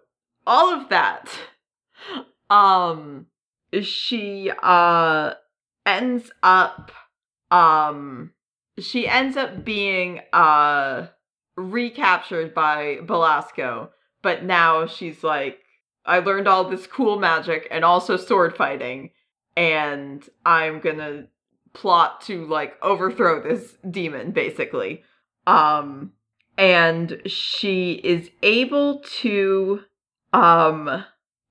all 0.45 0.73
of 0.73 0.89
that 0.89 1.29
um 2.49 3.27
she 3.81 4.51
uh 4.63 5.33
ends 5.85 6.31
up 6.43 6.91
um 7.51 8.31
she 8.79 9.07
ends 9.07 9.37
up 9.37 9.63
being 9.63 10.21
uh 10.33 11.07
recaptured 11.55 12.53
by 12.53 12.99
Belasco 13.05 13.89
but 14.21 14.43
now 14.43 14.85
she's 14.85 15.23
like 15.23 15.59
I 16.05 16.19
learned 16.19 16.47
all 16.47 16.69
this 16.69 16.87
cool 16.87 17.19
magic 17.19 17.67
and 17.71 17.83
also 17.83 18.15
sword 18.15 18.55
fighting 18.55 19.11
and 19.55 20.27
I'm 20.45 20.79
gonna 20.79 21.27
plot 21.79 22.21
to 22.21 22.45
like 22.45 22.73
overthrow 22.81 23.41
this 23.41 23.77
demon 23.89 24.31
basically. 24.31 25.03
Um 25.45 26.13
and 26.57 27.21
she 27.27 27.93
is 28.03 28.31
able 28.41 28.99
to 29.21 29.81
um 30.33 31.05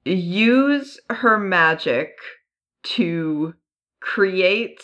use 0.04 0.98
her 1.08 1.38
magic 1.38 2.16
to 2.82 3.54
create 4.00 4.82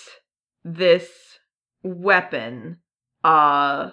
this 0.65 1.39
weapon 1.83 2.79
uh 3.25 3.91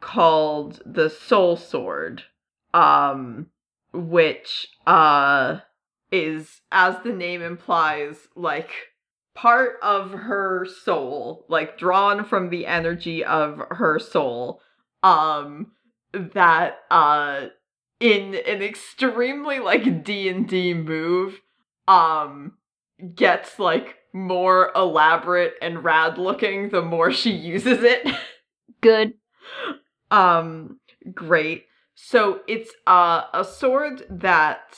called 0.00 0.80
the 0.86 1.08
soul 1.10 1.56
sword 1.56 2.22
um 2.74 3.46
which 3.92 4.68
uh 4.86 5.58
is 6.10 6.60
as 6.70 6.96
the 7.02 7.12
name 7.12 7.42
implies 7.42 8.28
like 8.36 8.70
part 9.34 9.76
of 9.82 10.10
her 10.10 10.66
soul 10.84 11.46
like 11.48 11.78
drawn 11.78 12.24
from 12.24 12.50
the 12.50 12.66
energy 12.66 13.24
of 13.24 13.62
her 13.70 13.98
soul 13.98 14.60
um 15.02 15.72
that 16.12 16.78
uh 16.90 17.46
in 17.98 18.34
an 18.46 18.62
extremely 18.62 19.58
like 19.58 20.04
D&D 20.04 20.74
move 20.74 21.40
um 21.88 22.52
gets 23.14 23.58
like 23.58 23.96
more 24.12 24.70
elaborate 24.76 25.54
and 25.62 25.82
rad 25.82 26.18
looking 26.18 26.68
the 26.68 26.82
more 26.82 27.10
she 27.10 27.30
uses 27.30 27.82
it 27.82 28.06
Good. 28.82 29.14
um 30.10 30.78
great 31.14 31.64
so 31.94 32.40
it's 32.48 32.72
uh, 32.86 33.22
a 33.32 33.44
sword 33.44 34.04
that 34.10 34.76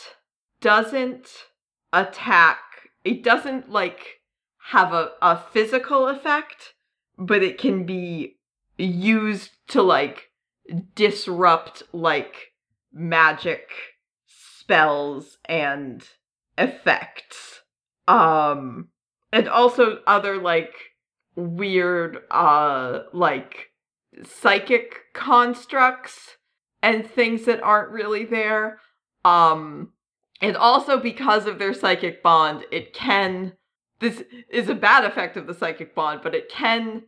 doesn't 0.60 1.28
attack 1.92 2.58
it 3.04 3.22
doesn't 3.22 3.70
like 3.70 4.20
have 4.68 4.92
a, 4.92 5.10
a 5.20 5.36
physical 5.52 6.08
effect 6.08 6.74
but 7.18 7.42
it 7.42 7.58
can 7.58 7.84
be 7.84 8.36
used 8.76 9.50
to 9.68 9.82
like 9.82 10.30
disrupt 10.94 11.82
like 11.92 12.52
magic 12.92 13.68
spells 14.26 15.38
and 15.44 16.08
effects. 16.56 17.60
Um 18.08 18.88
and 19.32 19.48
also 19.48 20.00
other 20.06 20.40
like 20.40 20.72
weird 21.36 22.18
uh 22.30 23.00
like 23.12 23.70
psychic 24.24 25.12
constructs 25.12 26.36
and 26.82 27.08
things 27.08 27.44
that 27.44 27.62
aren't 27.62 27.90
really 27.90 28.24
there. 28.24 28.80
Um 29.24 29.92
and 30.40 30.56
also 30.56 30.98
because 30.98 31.46
of 31.46 31.58
their 31.58 31.74
psychic 31.74 32.22
bond 32.22 32.64
it 32.72 32.92
can 32.92 33.52
this 34.00 34.22
is 34.50 34.68
a 34.68 34.74
bad 34.74 35.04
effect 35.04 35.36
of 35.36 35.46
the 35.46 35.54
psychic 35.54 35.94
bond 35.94 36.20
but 36.22 36.34
it 36.34 36.48
can 36.48 37.02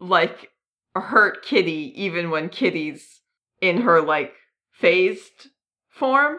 like 0.00 0.50
hurt 0.94 1.44
kitty 1.44 1.92
even 1.96 2.30
when 2.30 2.48
kitty's 2.48 3.20
in 3.60 3.82
her 3.82 4.00
like 4.00 4.34
phased 4.72 5.48
form 5.88 6.38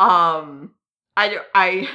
um 0.00 0.72
i 1.16 1.38
i 1.54 1.88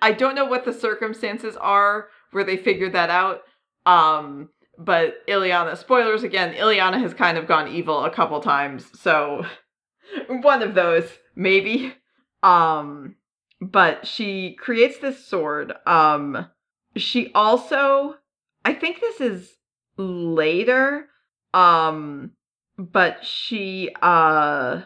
i 0.00 0.12
don't 0.12 0.34
know 0.34 0.44
what 0.44 0.64
the 0.64 0.72
circumstances 0.72 1.56
are 1.56 2.08
where 2.32 2.44
they 2.44 2.56
figured 2.56 2.92
that 2.92 3.10
out 3.10 3.40
um 3.86 4.48
but 4.78 5.26
Illyana, 5.26 5.76
spoilers 5.76 6.22
again, 6.22 6.54
Illyana 6.54 7.00
has 7.00 7.14
kind 7.14 7.36
of 7.36 7.46
gone 7.46 7.68
evil 7.68 8.04
a 8.04 8.10
couple 8.10 8.40
times, 8.40 8.86
so 8.98 9.44
one 10.28 10.62
of 10.62 10.74
those, 10.74 11.08
maybe. 11.36 11.94
Um, 12.42 13.16
but 13.60 14.06
she 14.06 14.54
creates 14.54 14.98
this 14.98 15.24
sword. 15.24 15.72
Um, 15.86 16.48
she 16.96 17.30
also, 17.34 18.16
I 18.64 18.74
think 18.74 19.00
this 19.00 19.20
is 19.20 19.56
later, 19.96 21.08
um, 21.54 22.32
but 22.78 23.24
she, 23.24 23.90
uh, 24.00 24.82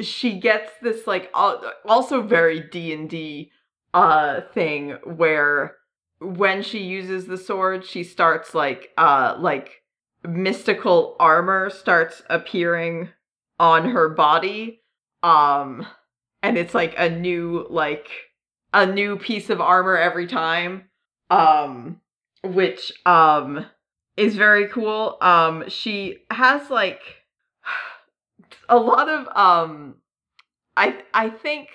she 0.00 0.38
gets 0.38 0.72
this 0.80 1.06
like 1.06 1.30
al- 1.34 1.62
also 1.84 2.22
very 2.22 2.60
D 2.60 2.92
and 2.92 3.08
D 3.10 3.50
uh 3.94 4.42
thing 4.52 4.98
where 5.04 5.76
when 6.20 6.62
she 6.62 6.80
uses 6.80 7.26
the 7.26 7.38
sword, 7.38 7.84
she 7.84 8.04
starts 8.04 8.54
like 8.54 8.90
uh 8.96 9.36
like 9.38 9.82
mystical 10.26 11.16
armor 11.20 11.70
starts 11.70 12.22
appearing 12.28 13.10
on 13.58 13.90
her 13.90 14.08
body. 14.08 14.80
Um 15.22 15.86
and 16.42 16.56
it's 16.58 16.74
like 16.74 16.94
a 16.98 17.08
new 17.08 17.66
like 17.70 18.08
a 18.72 18.86
new 18.86 19.16
piece 19.16 19.50
of 19.50 19.60
armor 19.60 19.96
every 19.96 20.26
time. 20.26 20.88
Um 21.30 22.00
which 22.42 22.92
um 23.04 23.66
is 24.16 24.36
very 24.36 24.68
cool. 24.68 25.18
Um 25.20 25.68
she 25.68 26.18
has 26.30 26.70
like 26.70 27.00
a 28.68 28.76
lot 28.76 29.08
of 29.08 29.28
um 29.36 29.96
I 30.76 31.02
I 31.12 31.30
think 31.30 31.68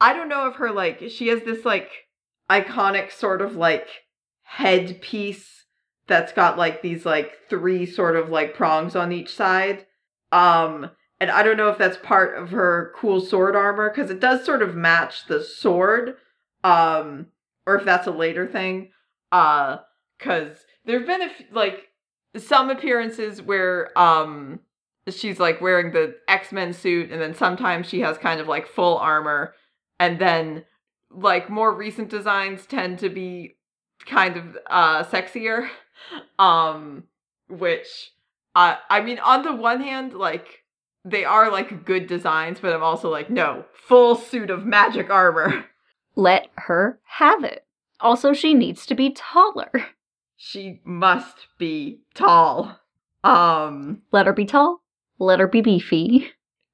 I 0.00 0.12
don't 0.12 0.28
know 0.28 0.48
if 0.48 0.56
her 0.56 0.70
like 0.72 1.02
she 1.10 1.28
has 1.28 1.42
this 1.42 1.64
like 1.64 1.90
iconic 2.50 3.12
sort 3.12 3.42
of 3.42 3.56
like 3.56 3.88
headpiece 4.42 5.64
that's 6.06 6.32
got 6.32 6.56
like 6.56 6.82
these 6.82 7.04
like 7.04 7.32
three 7.48 7.84
sort 7.84 8.16
of 8.16 8.28
like 8.30 8.54
prongs 8.54 8.94
on 8.94 9.12
each 9.12 9.34
side. 9.34 9.86
Um 10.32 10.90
and 11.18 11.30
I 11.30 11.42
don't 11.42 11.56
know 11.56 11.70
if 11.70 11.78
that's 11.78 11.96
part 11.96 12.38
of 12.38 12.50
her 12.50 12.92
cool 12.96 13.20
sword 13.20 13.56
armor 13.56 13.90
cuz 13.90 14.10
it 14.10 14.20
does 14.20 14.44
sort 14.44 14.62
of 14.62 14.74
match 14.74 15.26
the 15.26 15.42
sword 15.42 16.16
um 16.62 17.26
or 17.66 17.76
if 17.76 17.84
that's 17.84 18.06
a 18.06 18.12
later 18.12 18.46
thing. 18.46 18.90
Uh 19.32 19.78
cuz 20.18 20.64
there've 20.84 21.06
been 21.06 21.22
a 21.22 21.26
f- 21.26 21.42
like 21.52 21.88
some 22.36 22.70
appearances 22.70 23.42
where 23.42 23.96
um 23.98 24.60
she's 25.08 25.38
like 25.38 25.60
wearing 25.60 25.92
the 25.92 26.16
X-Men 26.28 26.72
suit 26.72 27.10
and 27.10 27.20
then 27.20 27.34
sometimes 27.34 27.86
she 27.86 28.00
has 28.00 28.18
kind 28.18 28.40
of 28.40 28.48
like 28.48 28.66
full 28.66 28.98
armor 28.98 29.54
and 29.98 30.18
then 30.18 30.64
like 31.10 31.48
more 31.48 31.72
recent 31.74 32.08
designs 32.08 32.66
tend 32.66 32.98
to 32.98 33.08
be 33.08 33.56
kind 34.04 34.36
of 34.36 34.58
uh 34.68 35.02
sexier 35.04 35.68
um 36.38 37.04
which 37.48 38.12
uh, 38.54 38.76
i 38.90 39.00
mean 39.00 39.18
on 39.20 39.42
the 39.42 39.54
one 39.54 39.80
hand 39.80 40.12
like 40.12 40.64
they 41.04 41.24
are 41.24 41.50
like 41.50 41.84
good 41.84 42.06
designs 42.06 42.58
but 42.60 42.72
i'm 42.72 42.82
also 42.82 43.08
like 43.08 43.30
no 43.30 43.64
full 43.72 44.14
suit 44.14 44.50
of 44.50 44.66
magic 44.66 45.08
armor 45.10 45.64
Let 46.16 46.48
her 46.54 46.98
have 47.04 47.44
it. 47.44 47.64
Also, 48.00 48.32
she 48.32 48.54
needs 48.54 48.86
to 48.86 48.94
be 48.94 49.10
taller. 49.10 49.70
she 50.36 50.80
must 50.84 51.46
be 51.58 52.00
tall 52.14 52.78
um 53.24 54.02
Let 54.12 54.26
her 54.26 54.32
be 54.32 54.44
tall. 54.44 54.82
Let 55.18 55.40
her 55.40 55.48
be 55.48 55.60
beefy. 55.60 56.30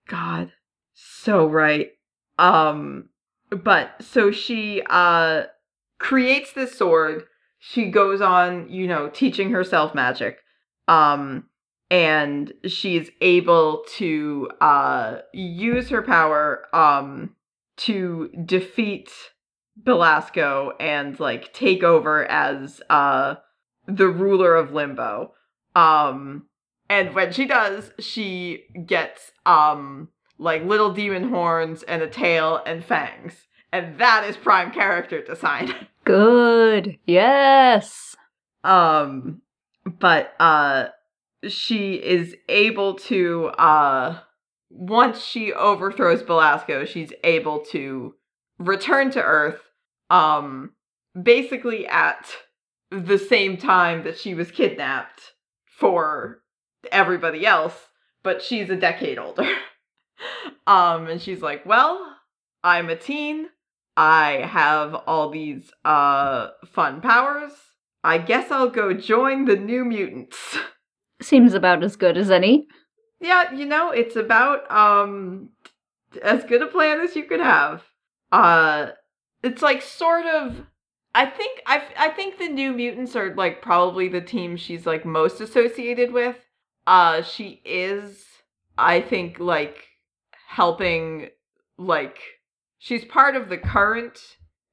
God, 0.09 0.53
so 0.95 1.47
right. 1.47 1.93
Um, 2.39 3.09
but 3.51 3.91
so 4.01 4.31
she 4.31 4.83
uh 4.89 5.45
creates 5.99 6.53
this 6.53 6.77
sword. 6.77 7.25
She 7.59 7.91
goes 7.91 8.21
on, 8.21 8.69
you 8.71 8.87
know, 8.89 9.09
teaching 9.09 9.51
herself 9.53 9.95
magic. 9.95 10.39
Um, 10.89 11.45
and 11.91 12.53
she's 12.67 13.11
able 13.21 13.85
to 13.97 14.51
uh 14.61 15.19
use 15.33 15.89
her 15.91 16.03
power 16.03 16.67
um 16.75 17.35
to 17.87 18.31
defeat 18.45 19.11
Belasco 19.77 20.73
and 20.79 21.19
like 21.19 21.53
take 21.53 21.83
over 21.83 22.25
as 22.31 22.81
uh 22.91 23.37
the 23.87 24.09
ruler 24.09 24.55
of 24.55 24.73
Limbo. 24.73 25.33
Um 25.75 26.47
and 26.91 27.15
when 27.15 27.33
she 27.33 27.47
does, 27.47 27.91
she 27.99 28.65
gets 28.87 29.33
um 29.47 30.09
like 30.39 30.65
little 30.65 30.93
demon 30.93 31.31
horns 31.31 31.83
and 31.85 32.03
a 32.03 32.09
tail 32.09 32.61
and 32.67 32.85
fangs. 32.85 33.47
And 33.73 33.99
that 33.99 34.25
is 34.25 34.37
prime 34.37 34.71
character 34.71 35.23
design. 35.23 35.75
Good. 36.05 36.99
Yes. 37.07 38.17
um 38.65 39.41
but 39.99 40.35
uh 40.39 40.89
she 41.49 41.95
is 41.95 42.37
able 42.49 42.95
to 42.95 43.47
uh 43.59 44.21
once 44.75 45.23
she 45.23 45.53
overthrows 45.53 46.23
Belasco, 46.23 46.85
she's 46.85 47.13
able 47.23 47.61
to 47.67 48.15
return 48.59 49.11
to 49.11 49.23
Earth 49.23 49.61
um 50.11 50.73
basically 51.21 51.87
at 51.87 52.31
the 52.91 53.19
same 53.19 53.57
time 53.57 54.05
that 54.05 54.19
she 54.19 54.35
was 54.35 54.51
kidnapped 54.51 55.33
for 55.79 56.43
everybody 56.91 57.47
else, 57.47 57.75
but 58.23 58.43
she's 58.43 58.71
a 58.71 58.77
decade 58.77 59.19
older. 59.19 59.49
um, 60.67 61.07
and 61.07 61.21
she's 61.21 61.43
like, 61.43 61.65
Well, 61.67 62.17
I'm 62.63 62.89
a 62.89 62.97
teen. 62.97 63.49
I 63.97 64.47
have 64.49 64.95
all 64.95 65.31
these 65.31 65.71
uh 65.85 66.49
fun 66.67 67.01
powers. 67.01 67.53
I 68.05 68.19
guess 68.19 68.51
I'll 68.51 68.71
go 68.71 68.93
join 68.93 69.45
the 69.45 69.57
new 69.57 69.85
mutants. 69.85 70.59
Seems 71.23 71.55
about 71.55 71.85
as 71.85 71.97
good 71.97 72.17
as 72.17 72.31
any. 72.31 72.67
Yeah, 73.23 73.53
you 73.53 73.65
know, 73.65 73.91
it's 73.91 74.17
about 74.17 74.71
um 74.71 75.51
as 76.23 76.45
good 76.45 76.63
a 76.63 76.67
plan 76.67 77.01
as 77.01 77.17
you 77.17 77.25
could 77.25 77.41
have. 77.41 77.83
Uh 78.31 78.91
it's 79.43 79.63
like 79.63 79.83
sort 79.83 80.27
of 80.27 80.67
I 81.15 81.27
think 81.27 81.61
I 81.67 81.83
I 81.97 82.09
think 82.11 82.39
the 82.39 82.49
New 82.49 82.73
Mutants 82.73 83.17
are 83.17 83.35
like 83.35 83.61
probably 83.63 84.09
the 84.09 84.21
team 84.21 84.57
she's 84.57 84.87
like 84.87 85.05
most 85.05 85.41
associated 85.41 86.13
with. 86.13 86.37
Uh, 86.87 87.23
she 87.23 87.61
is, 87.65 88.25
I 88.77 89.01
think, 89.01 89.39
like 89.39 89.87
helping, 90.49 91.29
like 91.79 92.19
she's 92.79 93.05
part 93.05 93.37
of 93.37 93.49
the 93.49 93.59
current 93.59 94.19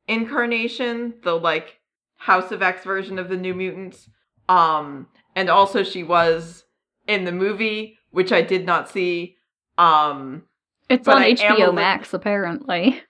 incarnation, 0.07 1.15
the 1.23 1.33
like 1.33 1.79
House 2.15 2.51
of 2.51 2.62
X 2.62 2.83
version 2.83 3.19
of 3.19 3.29
the 3.29 3.38
New 3.38 3.53
Mutants. 3.53 4.09
Um, 4.47 5.07
and 5.35 5.49
also 5.49 5.83
she 5.83 6.03
was 6.03 6.63
in 7.07 7.25
the 7.25 7.31
movie, 7.31 7.98
which 8.11 8.31
I 8.31 8.41
did 8.41 8.65
not 8.65 8.89
see. 8.89 9.35
Um, 9.77 10.43
It's 10.89 11.07
on 11.07 11.17
I 11.21 11.33
HBO 11.33 11.73
Max, 11.73 12.13
apparently. 12.13 13.01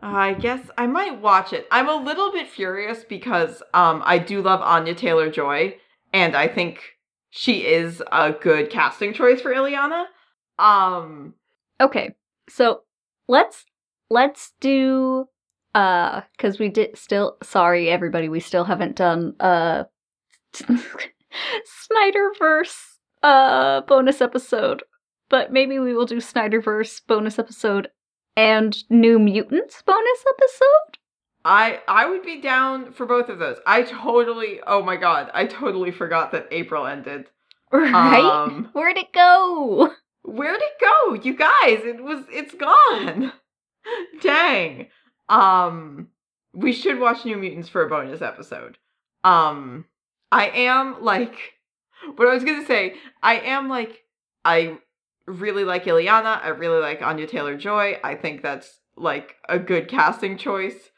I 0.00 0.34
guess 0.34 0.70
I 0.78 0.86
might 0.86 1.20
watch 1.20 1.52
it. 1.52 1.66
I'm 1.70 1.88
a 1.88 1.94
little 1.94 2.32
bit 2.32 2.48
furious 2.48 3.04
because 3.04 3.62
um 3.74 4.02
I 4.04 4.18
do 4.18 4.40
love 4.42 4.60
Anya 4.62 4.94
Taylor 4.94 5.30
Joy, 5.30 5.76
and 6.12 6.34
I 6.36 6.48
think 6.48 6.80
she 7.30 7.66
is 7.66 8.02
a 8.12 8.32
good 8.32 8.70
casting 8.70 9.12
choice 9.12 9.40
for 9.40 9.52
Illyana. 9.52 10.06
Um, 10.58 11.34
Okay, 11.80 12.14
so 12.48 12.82
let's 13.28 13.66
let's 14.08 14.52
do 14.60 15.28
uh 15.74 16.22
because 16.36 16.58
we 16.58 16.68
did 16.70 16.96
still 16.96 17.36
sorry 17.42 17.90
everybody 17.90 18.28
we 18.30 18.40
still 18.40 18.64
haven't 18.64 18.96
done 18.96 19.34
uh 19.40 19.84
Snyderverse 21.90 22.95
uh 23.22 23.82
bonus 23.82 24.20
episode, 24.20 24.82
but 25.28 25.52
maybe 25.52 25.78
we 25.78 25.94
will 25.94 26.06
do 26.06 26.16
Snyderverse 26.16 27.00
bonus 27.06 27.38
episode 27.38 27.88
and 28.36 28.76
New 28.90 29.18
Mutants 29.18 29.82
bonus 29.82 30.24
episode. 30.28 30.98
I 31.44 31.80
I 31.86 32.06
would 32.06 32.22
be 32.22 32.40
down 32.40 32.92
for 32.92 33.06
both 33.06 33.28
of 33.28 33.38
those. 33.38 33.58
I 33.66 33.82
totally 33.82 34.60
oh 34.66 34.82
my 34.82 34.96
god, 34.96 35.30
I 35.32 35.46
totally 35.46 35.90
forgot 35.90 36.32
that 36.32 36.48
April 36.50 36.86
ended. 36.86 37.26
Right? 37.72 38.24
Um, 38.24 38.68
Where'd 38.72 38.96
it 38.96 39.12
go? 39.12 39.92
Where'd 40.22 40.60
it 40.60 40.80
go? 40.80 41.14
You 41.14 41.34
guys, 41.36 41.84
it 41.84 42.02
was 42.02 42.24
it's 42.30 42.54
gone. 42.54 43.32
Dang. 44.20 44.88
Um 45.28 46.08
we 46.52 46.72
should 46.72 46.98
watch 46.98 47.24
New 47.24 47.36
Mutants 47.36 47.68
for 47.68 47.84
a 47.84 47.88
bonus 47.88 48.22
episode. 48.22 48.78
Um 49.22 49.84
I 50.32 50.48
am 50.48 51.02
like 51.02 51.54
what 52.16 52.28
I 52.28 52.34
was 52.34 52.44
to 52.44 52.64
say, 52.66 52.94
I 53.22 53.38
am 53.38 53.68
like 53.68 54.02
I 54.44 54.78
really 55.26 55.64
like 55.64 55.84
Illyana, 55.84 56.42
I 56.42 56.48
really 56.48 56.80
like 56.80 57.02
Anya 57.02 57.26
Taylor-Joy. 57.26 57.98
I 58.04 58.14
think 58.14 58.42
that's 58.42 58.80
like 58.96 59.34
a 59.48 59.58
good 59.58 59.88
casting 59.88 60.38
choice. 60.38 60.90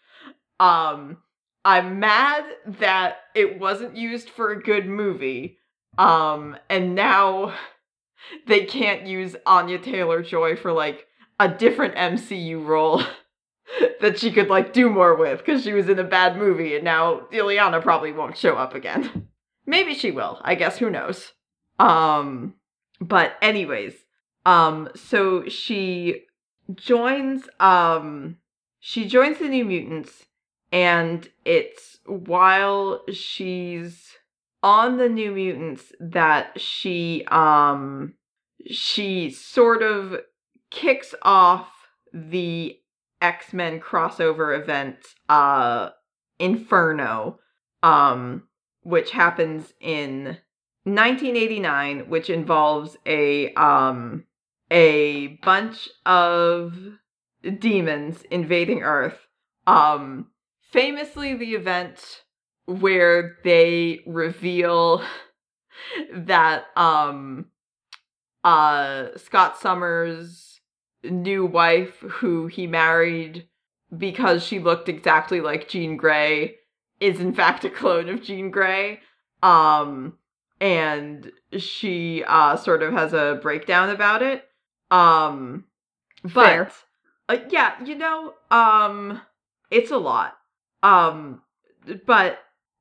Um 0.61 1.19
I'm 1.65 1.99
mad 1.99 2.45
that 2.67 3.19
it 3.35 3.59
wasn't 3.59 3.97
used 3.97 4.31
for 4.31 4.51
a 4.51 4.63
good 4.63 4.87
movie. 4.87 5.59
Um 5.97 6.57
and 6.69 6.95
now 6.95 7.55
they 8.47 8.65
can't 8.65 9.07
use 9.07 9.37
Anya 9.47 9.79
Taylor 9.79 10.23
Joy 10.23 10.57
for 10.57 10.73
like 10.73 11.07
a 11.41 11.49
different 11.49 11.95
MCU 11.95 12.65
role 12.65 13.03
that 14.01 14.19
she 14.19 14.31
could 14.31 14.49
like 14.49 14.73
do 14.73 14.91
more 14.91 15.15
with 15.15 15.39
because 15.39 15.63
she 15.63 15.73
was 15.73 15.89
in 15.89 15.99
a 15.99 16.05
bad 16.05 16.37
movie 16.37 16.75
and 16.75 16.85
now 16.85 17.21
Illyana 17.33 17.83
probably 17.83 18.13
won't 18.13 18.37
show 18.37 18.57
up 18.57 18.75
again. 18.75 19.29
Maybe 19.69 19.93
she 19.93 20.11
will. 20.11 20.41
I 20.43 20.55
guess 20.55 20.79
who 20.79 20.89
knows. 20.89 21.35
Um 21.79 22.55
but 23.01 23.35
anyways, 23.43 23.93
um 24.47 24.89
so 24.97 25.47
she 25.47 26.25
joins 26.75 27.49
um 27.61 28.39
she 28.81 29.07
joins 29.07 29.39
the 29.39 29.49
New 29.49 29.67
Mutants 29.67 30.25
and 30.73 31.29
it's 31.45 31.99
while 32.07 33.03
she's 33.13 34.15
on 34.63 34.97
the 34.97 35.09
New 35.09 35.33
Mutants 35.33 35.93
that 36.01 36.59
she 36.59 37.27
um 37.27 38.15
she 38.67 39.31
sort 39.31 39.83
of 39.83 40.17
kicks 40.71 41.15
off 41.21 41.69
the 42.15 42.79
X-Men 43.21 43.81
crossover 43.81 44.59
event 44.59 44.97
uh 45.29 45.91
Inferno 46.39 47.39
um 47.83 48.48
which 48.89 49.11
happens 49.11 49.75
in 49.83 50.39
1989 50.85 52.09
which 52.09 52.31
involves 52.31 52.97
a 53.05 53.53
um 53.53 54.25
a 54.71 55.39
bunch 55.43 55.91
of 56.07 56.75
demons 57.59 58.23
invading 58.31 58.83
Earth. 58.83 59.19
Um 59.67 60.29
famously 60.63 61.35
the 61.35 61.55
event 61.55 62.23
where 62.65 63.37
they 63.45 64.01
reveal 64.07 65.03
that 66.15 66.65
um 66.75 67.47
uh 68.43 69.09
Scott 69.17 69.59
Summers 69.59 70.61
new 71.05 71.45
wife 71.45 71.99
who 72.01 72.47
he 72.47 72.67
married 72.67 73.49
because 73.97 74.43
she 74.43 74.59
looked 74.59 74.89
exactly 74.89 75.43
like 75.43 75.69
Jean 75.69 75.99
Grey 75.99 76.58
is 77.01 77.21
in 77.21 77.33
fact 77.33 77.65
a 77.65 77.71
clone 77.71 78.09
of 78.09 78.23
Jean 78.23 78.51
Grey. 78.51 79.01
Um 79.43 80.15
and 80.61 81.31
she 81.57 82.25
uh 82.27 82.57
sort 82.57 82.83
of 82.83 82.93
has 82.93 83.13
a 83.13 83.39
breakdown 83.43 83.91
about 83.91 84.23
it. 84.23 84.45
Um 84.91 85.65
but 86.25 86.73
uh, 87.29 87.39
yeah 87.51 87.75
you 87.85 87.95
know 87.95 88.35
um 88.51 89.21
it's 89.71 89.91
a 89.91 89.99
lot. 89.99 90.37
Um 90.83 91.43
but 92.07 92.39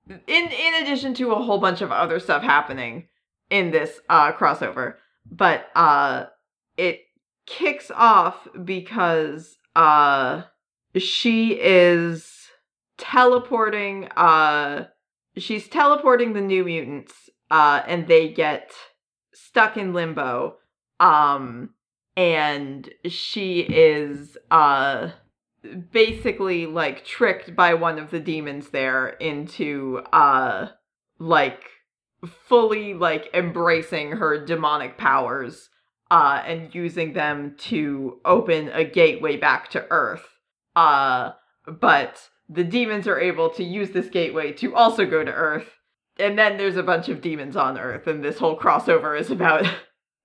in 0.08 0.19
in 0.27 0.73
addition 0.82 1.13
to 1.15 1.32
a 1.32 1.41
whole 1.41 1.60
bunch 1.60 1.82
of 1.82 1.91
other 1.91 2.19
stuff 2.19 2.41
happening 2.41 3.08
in 3.49 3.71
this 3.71 3.99
uh 4.10 4.32
crossover 4.32 4.95
but 5.30 5.67
uh 5.75 6.25
it 6.77 7.01
kicks 7.45 7.91
off 7.93 8.47
because 8.63 9.58
uh 9.75 10.43
she 10.97 11.53
is 11.53 12.37
teleporting 12.98 14.08
uh 14.16 14.86
she's 15.38 15.68
teleporting 15.68 16.34
the 16.34 16.42
new 16.42 16.64
mutants 16.64 17.30
uh 17.52 17.82
and 17.88 18.08
they 18.08 18.30
get 18.30 18.72
stuck 19.34 19.78
in 19.78 19.94
limbo 19.94 20.56
um 21.00 21.70
and 22.16 22.90
she 23.08 23.60
is 23.60 24.38
uh 24.50 25.10
basically 25.92 26.66
like 26.66 27.06
tricked 27.06 27.56
by 27.56 27.74
one 27.74 28.00
of 28.00 28.10
the 28.12 28.20
demons 28.20 28.70
there 28.70 29.10
into 29.10 30.02
uh 30.12 30.68
like 31.20 31.64
fully 32.26 32.94
like 32.94 33.30
embracing 33.34 34.12
her 34.14 34.44
demonic 34.44 34.98
powers 34.98 35.70
uh 36.10 36.42
and 36.46 36.74
using 36.74 37.14
them 37.14 37.56
to 37.58 38.20
open 38.26 38.70
a 38.70 38.84
gateway 38.84 39.38
back 39.38 39.70
to 39.70 39.86
earth. 39.92 40.28
Uh 40.76 41.32
but 41.68 42.30
the 42.50 42.64
demons 42.64 43.08
are 43.08 43.20
able 43.20 43.50
to 43.50 43.64
use 43.64 43.92
this 43.92 44.10
gateway 44.10 44.52
to 44.54 44.76
also 44.76 45.06
go 45.06 45.24
to 45.24 45.32
earth 45.32 45.70
and 46.20 46.38
then 46.38 46.58
there's 46.58 46.78
a 46.78 46.84
bunch 46.84 47.10
of 47.10 47.22
demons 47.22 47.56
on 47.56 47.78
earth 47.78 48.08
and 48.08 48.24
this 48.24 48.40
whole 48.40 48.58
crossover 48.58 49.20
is 49.20 49.30
about 49.30 49.66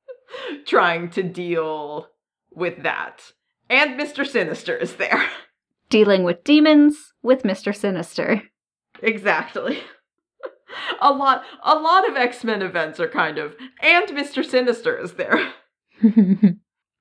trying 0.67 1.11
to 1.11 1.23
deal 1.23 2.09
with 2.55 2.83
that 2.83 3.33
and 3.69 3.99
Mr. 3.99 4.27
Sinister 4.27 4.77
is 4.77 4.97
there. 4.97 5.27
Dealing 5.89 6.25
with 6.25 6.45
demons 6.45 7.13
with 7.23 7.43
Mr. 7.43 7.75
Sinister. 7.75 8.43
Exactly. 9.03 9.81
a 11.01 11.13
lot 11.13 11.45
a 11.63 11.75
lot 11.75 12.09
of 12.09 12.17
X-Men 12.17 12.63
events 12.63 13.01
are 13.01 13.09
kind 13.09 13.39
of 13.39 13.55
and 13.81 14.09
Mr. 14.09 14.45
Sinister 14.45 14.97
is 14.97 15.15
there. 15.15 15.53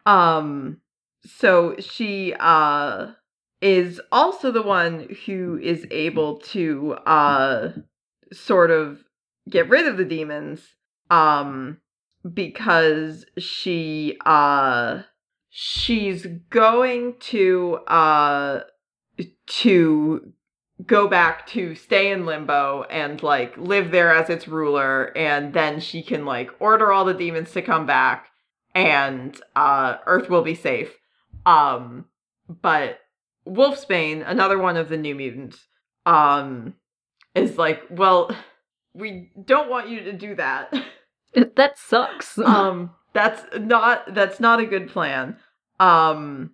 Um 0.06 0.78
so 1.24 1.76
she 1.80 2.34
uh 2.40 3.12
is 3.62 4.02
also 4.12 4.52
the 4.52 4.62
one 4.62 5.16
who 5.26 5.60
is 5.62 5.86
able 5.92 6.38
to 6.38 6.94
uh 7.06 7.72
sort 8.34 8.72
of 8.72 9.04
get 9.50 9.70
rid 9.70 9.88
of 9.88 9.98
the 9.98 10.06
demons 10.06 10.76
um 11.10 11.78
because 12.34 13.26
she 13.38 14.18
uh 14.26 15.02
she's 15.50 16.26
going 16.50 17.16
to 17.20 17.76
uh 17.88 18.62
to 19.46 20.34
go 20.86 21.08
back 21.08 21.46
to 21.46 21.76
stay 21.76 22.12
in 22.12 22.26
limbo 22.26 22.84
and 22.90 23.22
like 23.22 23.56
live 23.58 23.92
there 23.92 24.14
as 24.14 24.30
its 24.30 24.48
ruler 24.48 25.16
and 25.16 25.54
then 25.54 25.80
she 25.80 26.02
can 26.02 26.26
like 26.26 26.50
order 26.60 26.92
all 26.92 27.06
the 27.06 27.14
demons 27.14 27.52
to 27.52 27.62
come 27.62 27.86
back 27.86 28.28
and 28.74 29.42
uh 29.56 29.98
earth 30.06 30.30
will 30.30 30.42
be 30.42 30.56
safe. 30.56 30.98
Um 31.46 32.06
but 32.62 33.00
wolfsbane 33.48 34.24
another 34.26 34.58
one 34.58 34.78
of 34.78 34.90
the 34.90 34.98
new 34.98 35.16
mutants 35.16 35.68
um 36.06 36.74
is 37.36 37.58
like 37.58 37.82
well 37.90 38.30
we 38.94 39.32
don't 39.46 39.70
want 39.70 39.90
you 39.90 40.02
to 40.04 40.14
do 40.14 40.36
that. 40.36 40.74
That 41.56 41.78
sucks. 41.78 42.38
um 42.46 42.92
that's 43.14 43.44
not 43.58 44.14
that's 44.14 44.40
not 44.40 44.60
a 44.60 44.66
good 44.66 44.90
plan. 44.90 45.38
Um 45.80 46.52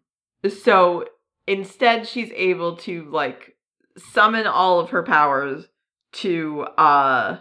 so 0.47 1.05
instead 1.47 2.07
she's 2.07 2.31
able 2.35 2.77
to 2.77 3.09
like 3.09 3.55
summon 3.97 4.45
all 4.45 4.79
of 4.79 4.91
her 4.91 5.03
powers 5.03 5.65
to 6.13 6.61
uh 6.77 7.39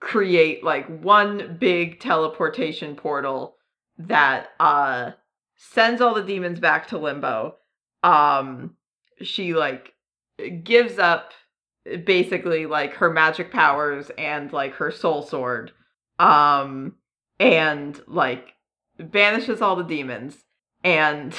create 0.00 0.64
like 0.64 0.86
one 1.02 1.56
big 1.60 2.00
teleportation 2.00 2.94
portal 2.96 3.56
that 3.98 4.48
uh 4.60 5.10
sends 5.56 6.00
all 6.00 6.14
the 6.14 6.22
demons 6.22 6.60
back 6.60 6.88
to 6.88 6.98
limbo. 6.98 7.56
Um 8.02 8.76
she 9.22 9.54
like 9.54 9.94
gives 10.62 10.98
up 10.98 11.32
basically 12.04 12.66
like 12.66 12.94
her 12.94 13.10
magic 13.10 13.50
powers 13.50 14.10
and 14.18 14.52
like 14.52 14.74
her 14.74 14.90
soul 14.90 15.22
sword 15.22 15.72
um 16.18 16.94
and 17.40 18.00
like 18.06 18.54
banishes 18.98 19.62
all 19.62 19.76
the 19.76 19.84
demons. 19.84 20.44
And 20.84 21.34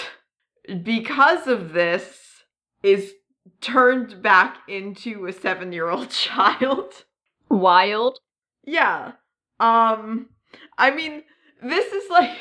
because 0.84 1.48
of 1.48 1.74
this 1.74 2.18
is 2.84 3.14
turned 3.62 4.22
back 4.22 4.58
into 4.68 5.26
a 5.26 5.34
7-year-old 5.34 6.10
child. 6.12 7.06
Wild. 7.50 8.20
yeah. 8.66 9.14
Um 9.60 10.30
i 10.78 10.90
mean 10.90 11.24
this 11.62 11.92
is 11.92 12.10
like 12.10 12.36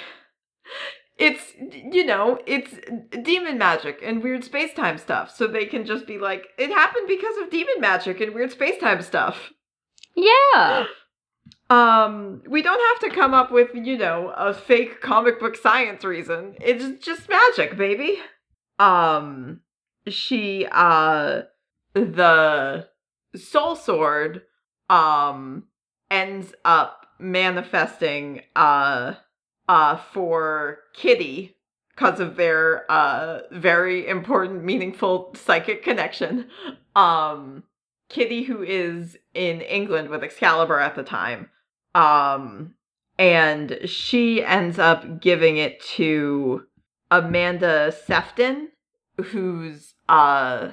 it's 1.18 1.52
you 1.59 2.07
know 2.07 2.38
it's 2.46 2.72
demon 3.22 3.59
magic 3.59 4.00
and 4.02 4.22
weird 4.22 4.44
space-time 4.44 4.98
stuff. 4.98 5.35
So 5.35 5.46
they 5.46 5.66
can 5.66 5.85
just 5.85 6.07
be 6.07 6.18
like 6.18 6.46
it 6.57 6.70
happened 6.70 7.09
because 7.09 7.37
of 7.38 7.50
demon 7.50 7.81
magic 7.81 8.20
and 8.20 8.35
weird 8.35 8.52
space-time 8.52 9.02
stuff. 9.02 9.50
Yeah. 10.14 10.87
um 11.70 12.42
we 12.48 12.62
don't 12.62 12.81
have 12.81 13.11
to 13.11 13.16
come 13.16 13.35
up 13.35 13.50
with 13.50 13.70
you 13.74 13.98
know 13.98 14.33
a 14.37 14.54
fake 14.54 15.00
comic 15.00 15.40
book 15.40 15.57
science 15.57 16.04
reason. 16.04 16.54
It's 16.61 17.04
just 17.04 17.28
magic 17.28 17.76
baby. 17.76 18.18
Um 18.78 19.61
she 20.07 20.66
uh 20.70 21.42
the 21.94 22.88
soul 23.35 23.74
sword 23.74 24.42
um 24.88 25.64
ends 26.11 26.54
up 26.64 27.07
manifesting 27.18 28.42
uh 28.54 29.14
uh 29.68 29.96
for 29.96 30.78
kitty 30.94 31.57
because 31.94 32.20
of 32.20 32.37
their 32.37 32.90
uh 32.90 33.40
very 33.52 34.07
important 34.07 34.64
meaningful 34.64 35.35
psychic 35.37 35.83
connection. 35.83 36.48
Um 36.96 37.64
kitty 38.09 38.42
who 38.42 38.62
is 38.62 39.16
in 39.35 39.61
england 39.61 40.09
with 40.09 40.22
excalibur 40.22 40.81
at 40.81 40.94
the 40.94 41.02
time 41.02 41.50
um 41.94 42.74
and 43.18 43.78
she 43.85 44.42
ends 44.42 44.78
up 44.78 45.20
giving 45.20 45.57
it 45.57 45.81
to 45.81 46.62
amanda 47.11 47.92
sefton 47.92 48.68
who's 49.26 49.94
uh 50.09 50.70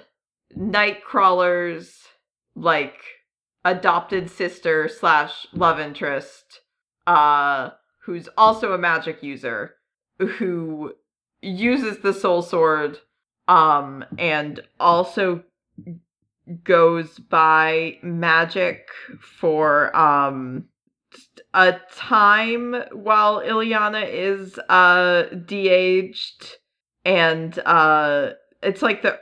nightcrawler's 0.57 2.03
like 2.55 3.01
adopted 3.65 4.29
sister 4.29 4.87
slash 4.87 5.47
love 5.53 5.79
interest 5.79 6.61
uh 7.07 7.69
who's 8.05 8.29
also 8.37 8.73
a 8.73 8.77
magic 8.77 9.23
user 9.23 9.75
who 10.19 10.93
uses 11.41 11.99
the 11.99 12.13
soul 12.13 12.41
sword 12.41 12.99
um 13.47 14.03
and 14.17 14.61
also 14.79 15.43
goes 16.63 17.17
by 17.19 17.97
Magik 18.03 18.81
for 19.39 19.95
um 19.95 20.65
a 21.53 21.79
time 21.95 22.75
while 22.91 23.41
Illyana 23.41 24.07
is 24.07 24.59
uh 24.69 25.23
de-aged 25.45 26.57
and 27.03 27.57
uh 27.65 28.31
it's 28.61 28.81
like 28.81 29.01
the 29.01 29.19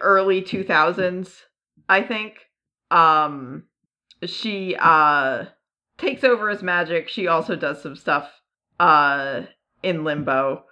early 0.00 0.42
2000s 0.42 1.42
I 1.88 2.02
think. 2.02 2.34
Um 2.90 3.64
she 4.24 4.76
uh 4.78 5.46
takes 5.98 6.24
over 6.24 6.48
as 6.48 6.62
Magik. 6.62 7.08
She 7.08 7.26
also 7.26 7.56
does 7.56 7.82
some 7.82 7.96
stuff 7.96 8.30
uh 8.80 9.42
in 9.82 10.04
limbo. 10.04 10.64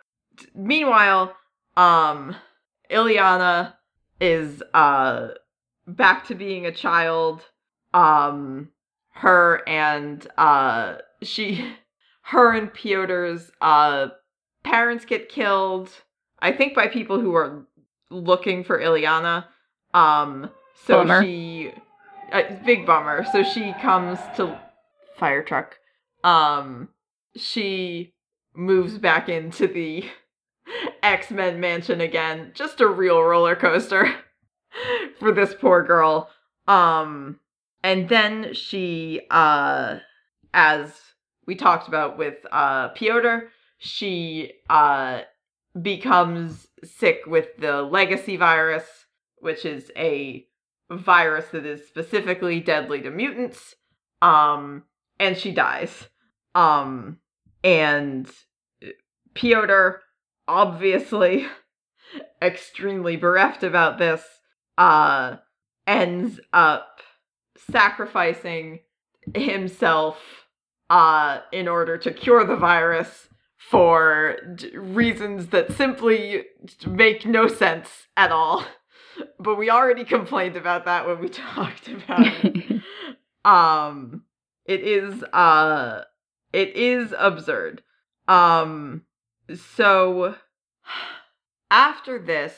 Meanwhile 0.55 1.35
um 1.77 2.37
Illyana 2.91 3.75
is 4.21 4.63
uh 4.73 5.29
back 5.87 6.27
to 6.29 6.35
being 6.35 6.67
a 6.67 6.73
child. 6.73 7.43
Um 7.93 8.71
her 9.15 9.63
and 9.69 10.27
uh 10.39 10.97
she 11.23 11.75
her 12.23 12.53
and 12.53 12.73
Piotr's 12.73 13.51
uh 13.61 14.09
parents 14.63 15.05
get 15.05 15.29
killed 15.29 15.91
I 16.41 16.53
think 16.53 16.75
by 16.75 16.87
people 16.89 17.21
who 17.21 17.35
are 17.35 17.67
looking 18.11 18.63
for 18.65 18.79
Illyana 18.79 19.47
um 19.95 20.51
so 20.85 20.99
Bummer. 20.99 21.23
she 21.23 21.73
uh, 22.33 22.43
big 22.65 22.87
bummer. 22.87 23.25
So 23.33 23.43
she 23.43 23.73
comes 23.81 24.19
to 24.37 24.59
fire 25.17 25.43
truck. 25.43 25.79
Um 26.25 26.89
she 27.37 28.15
moves 28.55 28.99
back 28.99 29.29
into 29.29 29.67
the 29.67 30.05
X-Men 31.03 31.61
mansion 31.61 32.01
again. 32.01 32.53
Just 32.55 32.81
a 32.81 32.89
real 32.89 33.23
roller 33.23 33.55
coaster 33.55 34.15
for 35.19 35.33
this 35.33 35.55
poor 35.55 35.85
girl. 35.85 36.31
Um 36.67 37.41
and 37.83 38.09
then 38.09 38.55
she 38.55 39.23
uh 39.31 39.99
as 40.53 40.93
we 41.47 41.55
talked 41.55 41.89
about 41.89 42.19
with 42.19 42.37
uh 42.51 42.89
Piotr 42.91 43.49
she 43.79 44.53
uh 44.69 45.21
becomes 45.81 46.67
sick 46.83 47.21
with 47.27 47.49
the 47.59 47.83
legacy 47.83 48.37
virus 48.37 48.85
which 49.39 49.65
is 49.65 49.93
a 49.97 50.47
virus 50.91 51.47
that 51.53 51.67
is 51.67 51.87
specifically 51.87 52.61
deadly 52.61 53.01
to 53.03 53.11
mutants. 53.11 53.75
Um 54.23 54.85
and 55.19 55.37
she 55.37 55.53
dies. 55.53 56.09
Um 56.55 57.19
and 57.65 58.31
Piotr 59.35 60.01
obviously 60.49 61.47
extremely 62.43 63.17
bereft 63.17 63.63
about 63.63 63.99
this 63.99 64.23
uh 64.79 65.37
ends 65.87 66.41
up 66.53 67.01
sacrificing 67.71 68.81
himself 69.35 70.19
uh 70.91 71.41
in 71.53 71.67
order 71.69 71.99
to 71.99 72.13
cure 72.13 72.45
the 72.45 72.57
virus 72.57 73.29
for 73.57 74.37
d- 74.55 74.77
reasons 74.77 75.49
that 75.49 75.73
simply 75.73 76.45
make 76.87 77.27
no 77.27 77.49
sense 77.49 78.07
at 78.17 78.31
all. 78.31 78.65
But 79.41 79.57
we 79.57 79.71
already 79.71 80.05
complained 80.05 80.57
about 80.57 80.85
that 80.85 81.07
when 81.07 81.19
we 81.21 81.29
talked 81.55 81.89
about 81.89 82.27
it. 82.45 82.83
Um 83.47 84.26
it 84.67 84.83
is 84.83 85.23
uh 85.25 86.03
it 86.53 86.77
is 86.77 87.15
absurd. 87.19 87.83
Um 88.29 89.03
so 89.55 90.37
after 91.71 92.19
this 92.19 92.55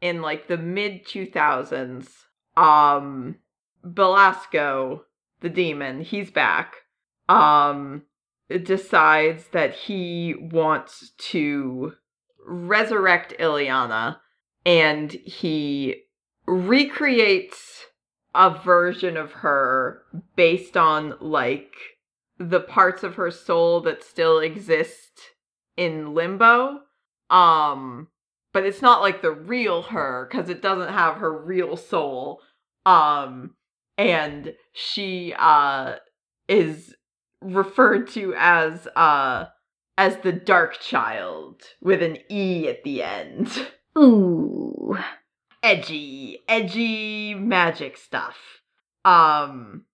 in 0.00 0.22
like 0.22 0.48
the 0.48 0.56
mid 0.56 1.04
2000s 1.04 2.08
um 2.56 3.36
Belasco 3.84 5.02
the 5.40 5.48
demon 5.48 6.00
he's 6.00 6.30
back 6.30 6.76
um 7.28 8.02
decides 8.64 9.48
that 9.48 9.74
he 9.74 10.34
wants 10.34 11.12
to 11.18 11.92
resurrect 12.44 13.34
Illyana 13.38 14.18
and 14.66 15.12
he 15.12 16.02
recreates 16.46 17.84
a 18.34 18.50
version 18.50 19.16
of 19.16 19.32
her 19.32 20.02
based 20.36 20.76
on 20.76 21.14
like 21.20 21.72
the 22.38 22.60
parts 22.60 23.02
of 23.02 23.16
her 23.16 23.30
soul 23.30 23.80
that 23.80 24.02
still 24.02 24.38
exist 24.38 25.20
in 25.76 26.14
limbo. 26.14 26.80
Um 27.28 28.08
but 28.52 28.64
it's 28.64 28.82
not 28.82 29.00
like 29.00 29.22
the 29.22 29.30
real 29.30 29.82
her 29.82 30.28
cuz 30.32 30.48
it 30.48 30.62
doesn't 30.62 30.92
have 30.92 31.16
her 31.16 31.32
real 31.32 31.76
soul. 31.76 32.40
Um 32.86 33.56
and 33.98 34.54
she 34.72 35.34
uh 35.38 35.96
is 36.48 36.94
referred 37.42 38.08
to 38.08 38.34
as 38.36 38.86
uh 38.96 39.46
as 39.98 40.16
the 40.18 40.32
dark 40.32 40.80
child 40.80 41.62
with 41.80 42.02
an 42.02 42.18
e 42.30 42.68
at 42.68 42.82
the 42.84 43.02
end. 43.02 43.70
Ooh. 43.98 44.96
Edgy, 45.62 46.40
edgy 46.48 47.34
magic 47.34 47.96
stuff. 47.96 48.36
Um, 49.04 49.84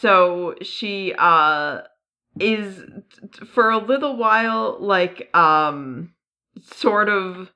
so 0.00 0.54
she 0.62 1.14
uh 1.18 1.82
is 2.40 2.82
for 3.52 3.70
a 3.70 3.78
little 3.78 4.16
while 4.16 4.76
like 4.80 5.34
um 5.34 6.12
sort 6.62 7.08
of 7.08 7.52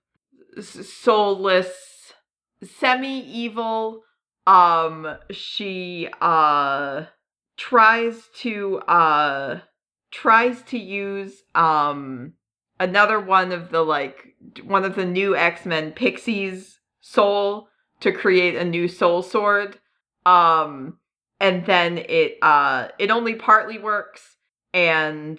soulless, 0.61 2.13
semi-evil. 2.63 4.03
Um, 4.47 5.17
she 5.31 6.09
uh 6.21 7.05
tries 7.57 8.29
to 8.39 8.79
uh 8.81 9.61
tries 10.11 10.63
to 10.63 10.79
use 10.79 11.43
um 11.55 12.35
another 12.81 13.21
one 13.21 13.53
of 13.53 13.71
the 13.71 13.83
like 13.83 14.35
one 14.65 14.85
of 14.85 14.97
the 14.97 15.07
new 15.07 15.37
X-Men 15.37 15.93
Pixies 15.93 16.81
soul 17.03 17.69
to 18.01 18.13
create 18.13 18.57
a 18.57 18.65
new 18.65 18.89
soul 18.89 19.23
sword. 19.23 19.79
Um 20.25 20.99
and 21.39 21.67
then 21.67 21.99
it 21.99 22.39
uh 22.41 22.89
it 22.99 23.11
only 23.11 23.35
partly 23.35 23.79
works 23.79 24.37
and 24.73 25.39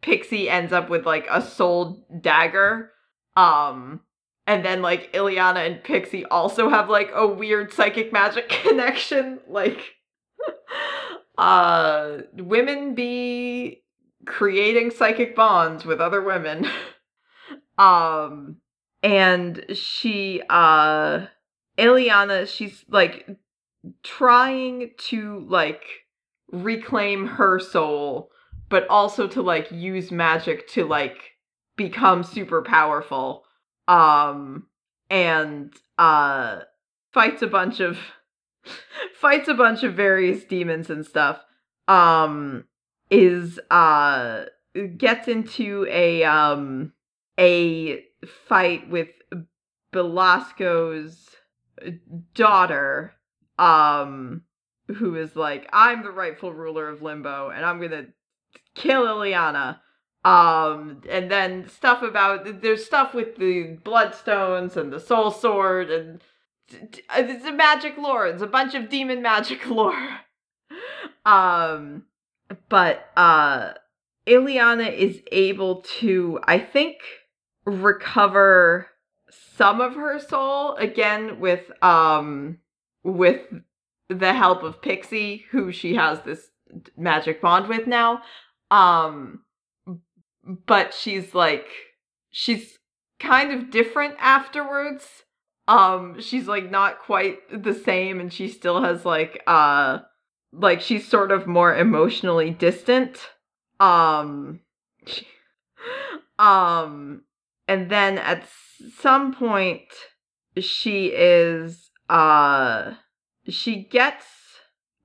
Pixie 0.00 0.50
ends 0.50 0.72
up 0.72 0.90
with 0.90 1.06
like 1.06 1.26
a 1.30 1.40
soul 1.40 2.06
dagger. 2.20 2.90
Um 3.36 4.00
and 4.46 4.64
then 4.64 4.82
like 4.82 5.12
Illyana 5.12 5.66
and 5.66 5.82
Pixie 5.82 6.26
also 6.26 6.68
have 6.68 6.90
like 6.90 7.10
a 7.14 7.26
weird 7.26 7.72
psychic 7.72 8.12
magic 8.12 8.48
connection. 8.62 9.40
Like 9.48 9.94
uh 11.38 12.18
women 12.34 12.94
be 12.94 13.82
creating 14.26 14.90
psychic 14.90 15.34
bonds 15.34 15.84
with 15.84 16.00
other 16.00 16.22
women. 16.22 16.68
um 17.78 18.56
and 19.02 19.64
she 19.74 20.42
uh 20.48 21.26
Illyana, 21.78 22.46
she's 22.46 22.84
like 22.88 23.28
trying 24.02 24.90
to 25.08 25.44
like 25.48 25.82
reclaim 26.50 27.26
her 27.26 27.58
soul, 27.58 28.30
but 28.68 28.86
also 28.88 29.26
to 29.28 29.42
like 29.42 29.70
use 29.72 30.10
magic 30.10 30.68
to 30.68 30.84
like 30.84 31.32
become 31.76 32.22
super 32.22 32.62
powerful. 32.62 33.44
Um 33.88 34.66
and 35.10 35.74
uh 35.98 36.60
fights 37.12 37.42
a 37.42 37.46
bunch 37.46 37.80
of 37.80 37.98
fights 39.20 39.48
a 39.48 39.54
bunch 39.54 39.82
of 39.82 39.94
various 39.94 40.44
demons 40.44 40.90
and 40.90 41.04
stuff. 41.04 41.40
Um 41.88 42.64
is 43.10 43.58
uh 43.70 44.44
gets 44.96 45.28
into 45.28 45.86
a 45.90 46.22
um 46.24 46.92
a 47.42 48.04
fight 48.46 48.88
with 48.88 49.08
Belasco's 49.90 51.28
daughter 52.34 53.14
um 53.58 54.42
who 54.86 55.16
is 55.16 55.34
like 55.34 55.68
I'm 55.72 56.02
the 56.02 56.10
rightful 56.10 56.52
ruler 56.52 56.88
of 56.88 57.02
Limbo 57.02 57.50
and 57.50 57.64
I'm 57.64 57.80
to 57.80 58.06
kill 58.74 59.04
Illyana. 59.04 59.80
Um 60.24 61.02
and 61.10 61.30
then 61.30 61.68
stuff 61.68 62.02
about 62.02 62.62
there's 62.62 62.84
stuff 62.84 63.12
with 63.12 63.36
the 63.36 63.76
bloodstones 63.84 64.76
and 64.76 64.92
the 64.92 65.00
soul 65.00 65.30
sword 65.30 65.90
and 65.90 66.20
it's 66.70 67.44
a 67.44 67.52
magic 67.52 67.98
lore. 67.98 68.26
It's 68.26 68.42
a 68.42 68.46
bunch 68.46 68.74
of 68.74 68.88
demon 68.88 69.20
magic 69.30 69.66
lore. 69.66 70.20
Um 71.26 72.04
but 72.68 73.10
uh 73.16 73.72
Illyana 74.26 74.92
is 74.96 75.20
able 75.32 75.82
to 76.00 76.38
I 76.44 76.60
think 76.60 76.98
recover 77.64 78.88
some 79.56 79.80
of 79.80 79.94
her 79.94 80.18
soul 80.18 80.74
again 80.76 81.40
with 81.40 81.70
um 81.82 82.58
with 83.02 83.40
the 84.08 84.32
help 84.32 84.62
of 84.62 84.82
Pixie 84.82 85.46
who 85.50 85.72
she 85.72 85.94
has 85.94 86.20
this 86.22 86.50
magic 86.96 87.40
bond 87.40 87.68
with 87.68 87.86
now. 87.86 88.22
Um 88.70 89.42
but 90.44 90.92
she's 90.92 91.34
like 91.34 91.68
she's 92.30 92.78
kind 93.20 93.52
of 93.52 93.70
different 93.70 94.16
afterwards. 94.18 95.06
Um 95.68 96.20
she's 96.20 96.48
like 96.48 96.70
not 96.70 96.98
quite 96.98 97.38
the 97.62 97.74
same 97.74 98.20
and 98.20 98.32
she 98.32 98.48
still 98.48 98.82
has 98.82 99.04
like 99.04 99.42
uh 99.46 100.00
like 100.52 100.80
she's 100.80 101.08
sort 101.08 101.32
of 101.32 101.46
more 101.46 101.74
emotionally 101.74 102.50
distant. 102.50 103.30
Um 103.80 104.60
she, 105.06 105.26
um 106.38 107.22
and 107.68 107.90
then 107.90 108.18
at 108.18 108.44
some 108.98 109.32
point 109.32 109.82
she 110.58 111.06
is 111.06 111.90
uh 112.08 112.94
she 113.48 113.84
gets 113.84 114.26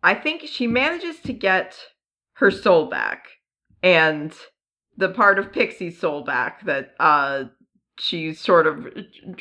I 0.03 0.13
think 0.13 0.43
she 0.43 0.67
manages 0.67 1.19
to 1.21 1.33
get 1.33 1.77
her 2.33 2.51
soul 2.51 2.87
back 2.89 3.27
and 3.81 4.33
the 4.95 5.09
part 5.09 5.37
of 5.39 5.51
Pixie's 5.51 5.99
soul 5.99 6.23
back 6.23 6.65
that 6.65 6.93
uh 6.99 7.45
she's 7.99 8.39
sort 8.39 8.67
of 8.67 8.87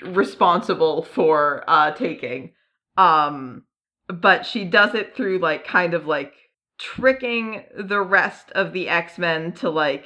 responsible 0.02 1.02
for 1.02 1.64
uh 1.66 1.92
taking. 1.92 2.52
Um 2.96 3.64
but 4.08 4.46
she 4.46 4.64
does 4.64 4.94
it 4.94 5.16
through 5.16 5.38
like 5.38 5.66
kind 5.66 5.94
of 5.94 6.06
like 6.06 6.32
tricking 6.78 7.64
the 7.76 8.00
rest 8.00 8.50
of 8.52 8.72
the 8.72 8.88
X-Men 8.88 9.52
to 9.52 9.70
like 9.70 10.04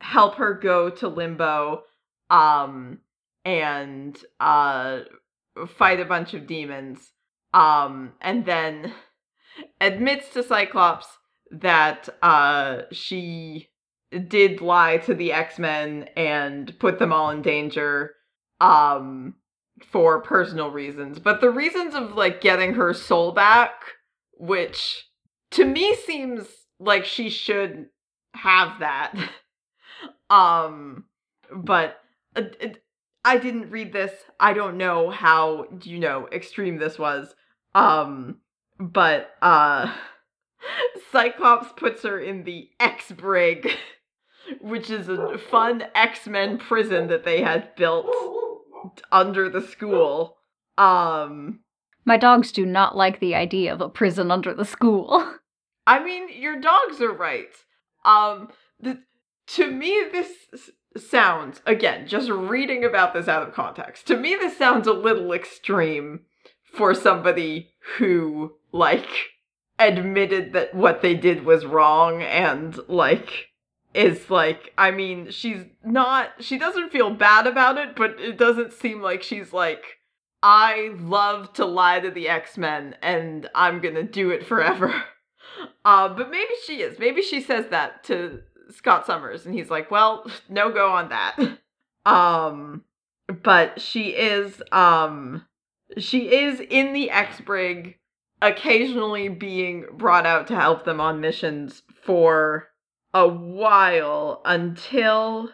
help 0.00 0.36
her 0.36 0.54
go 0.54 0.90
to 0.90 1.08
limbo 1.08 1.82
um 2.30 2.98
and 3.44 4.18
uh 4.38 5.00
fight 5.76 6.00
a 6.00 6.04
bunch 6.04 6.34
of 6.34 6.46
demons 6.46 7.12
um 7.52 8.12
and 8.20 8.46
then 8.46 8.92
admits 9.80 10.30
to 10.30 10.42
Cyclops 10.42 11.06
that 11.50 12.08
uh 12.22 12.82
she 12.92 13.68
did 14.28 14.60
lie 14.60 14.98
to 14.98 15.14
the 15.14 15.32
X-Men 15.32 16.08
and 16.16 16.76
put 16.78 16.98
them 16.98 17.12
all 17.12 17.30
in 17.30 17.42
danger 17.42 18.14
um 18.60 19.34
for 19.90 20.20
personal 20.20 20.70
reasons. 20.70 21.18
But 21.18 21.40
the 21.40 21.50
reasons 21.50 21.94
of 21.94 22.14
like 22.14 22.40
getting 22.40 22.74
her 22.74 22.92
soul 22.94 23.32
back 23.32 23.72
which 24.34 25.06
to 25.52 25.64
me 25.64 25.94
seems 25.94 26.46
like 26.78 27.04
she 27.04 27.28
should 27.28 27.86
have 28.34 28.80
that 28.80 29.14
um 30.30 31.04
but 31.54 31.96
I 33.24 33.38
didn't 33.38 33.70
read 33.70 33.92
this. 33.92 34.12
I 34.38 34.52
don't 34.52 34.76
know 34.76 35.10
how, 35.10 35.66
you 35.82 35.98
know, 35.98 36.28
extreme 36.32 36.78
this 36.78 36.98
was. 36.98 37.34
Um, 37.74 38.38
but, 38.78 39.30
uh, 39.42 39.94
Cyclops 41.12 41.72
puts 41.76 42.02
her 42.02 42.18
in 42.18 42.44
the 42.44 42.70
X 42.78 43.12
Brig, 43.12 43.70
which 44.60 44.90
is 44.90 45.08
a 45.08 45.38
fun 45.38 45.84
X 45.94 46.26
Men 46.26 46.58
prison 46.58 47.08
that 47.08 47.24
they 47.24 47.42
had 47.42 47.74
built 47.76 48.06
under 49.12 49.48
the 49.48 49.62
school. 49.62 50.36
Um, 50.78 51.60
my 52.04 52.16
dogs 52.16 52.52
do 52.52 52.64
not 52.64 52.96
like 52.96 53.20
the 53.20 53.34
idea 53.34 53.72
of 53.72 53.80
a 53.80 53.88
prison 53.88 54.30
under 54.30 54.54
the 54.54 54.64
school. 54.64 55.34
I 55.86 56.02
mean, 56.02 56.28
your 56.40 56.60
dogs 56.60 57.00
are 57.00 57.12
right. 57.12 57.52
Um, 58.04 58.48
the, 58.80 59.02
to 59.48 59.70
me, 59.70 60.04
this 60.12 60.30
sounds, 60.96 61.60
again, 61.66 62.06
just 62.06 62.30
reading 62.30 62.84
about 62.84 63.14
this 63.14 63.28
out 63.28 63.46
of 63.46 63.54
context, 63.54 64.06
to 64.08 64.16
me, 64.16 64.34
this 64.34 64.56
sounds 64.56 64.86
a 64.86 64.92
little 64.92 65.32
extreme 65.32 66.20
for 66.72 66.94
somebody 66.94 67.70
who, 67.98 68.54
like, 68.72 69.08
admitted 69.78 70.52
that 70.52 70.74
what 70.74 71.02
they 71.02 71.14
did 71.14 71.44
was 71.44 71.64
wrong 71.64 72.22
and, 72.22 72.78
like, 72.88 73.48
is 73.94 74.30
like, 74.30 74.72
I 74.78 74.90
mean, 74.90 75.30
she's 75.30 75.64
not, 75.84 76.30
she 76.40 76.58
doesn't 76.58 76.92
feel 76.92 77.10
bad 77.10 77.46
about 77.46 77.76
it, 77.76 77.96
but 77.96 78.20
it 78.20 78.36
doesn't 78.38 78.72
seem 78.72 79.02
like 79.02 79.22
she's 79.22 79.52
like, 79.52 79.82
I 80.42 80.94
love 80.98 81.52
to 81.54 81.64
lie 81.64 82.00
to 82.00 82.10
the 82.10 82.28
X 82.28 82.56
Men 82.56 82.96
and 83.02 83.48
I'm 83.54 83.80
gonna 83.80 84.02
do 84.02 84.30
it 84.30 84.46
forever. 84.46 85.04
Uh, 85.84 86.08
but 86.08 86.30
maybe 86.30 86.52
she 86.64 86.80
is. 86.80 86.98
Maybe 86.98 87.22
she 87.22 87.40
says 87.40 87.66
that 87.68 88.04
to 88.04 88.40
Scott 88.72 89.06
Summers 89.06 89.46
and 89.46 89.54
he's 89.54 89.70
like, 89.70 89.90
"Well, 89.90 90.30
no 90.48 90.70
go 90.70 90.90
on 90.90 91.08
that." 91.10 91.36
um 92.06 92.84
but 93.42 93.80
she 93.80 94.08
is 94.08 94.62
um 94.72 95.46
she 95.98 96.32
is 96.32 96.60
in 96.60 96.92
the 96.92 97.10
X-Brig 97.10 97.98
occasionally 98.42 99.28
being 99.28 99.84
brought 99.92 100.26
out 100.26 100.46
to 100.46 100.54
help 100.54 100.84
them 100.84 101.00
on 101.00 101.20
missions 101.20 101.82
for 102.02 102.68
a 103.12 103.28
while 103.28 104.40
until 104.44 105.50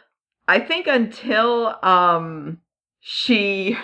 I 0.46 0.60
think 0.60 0.86
until 0.86 1.76
um 1.82 2.58
she 3.00 3.76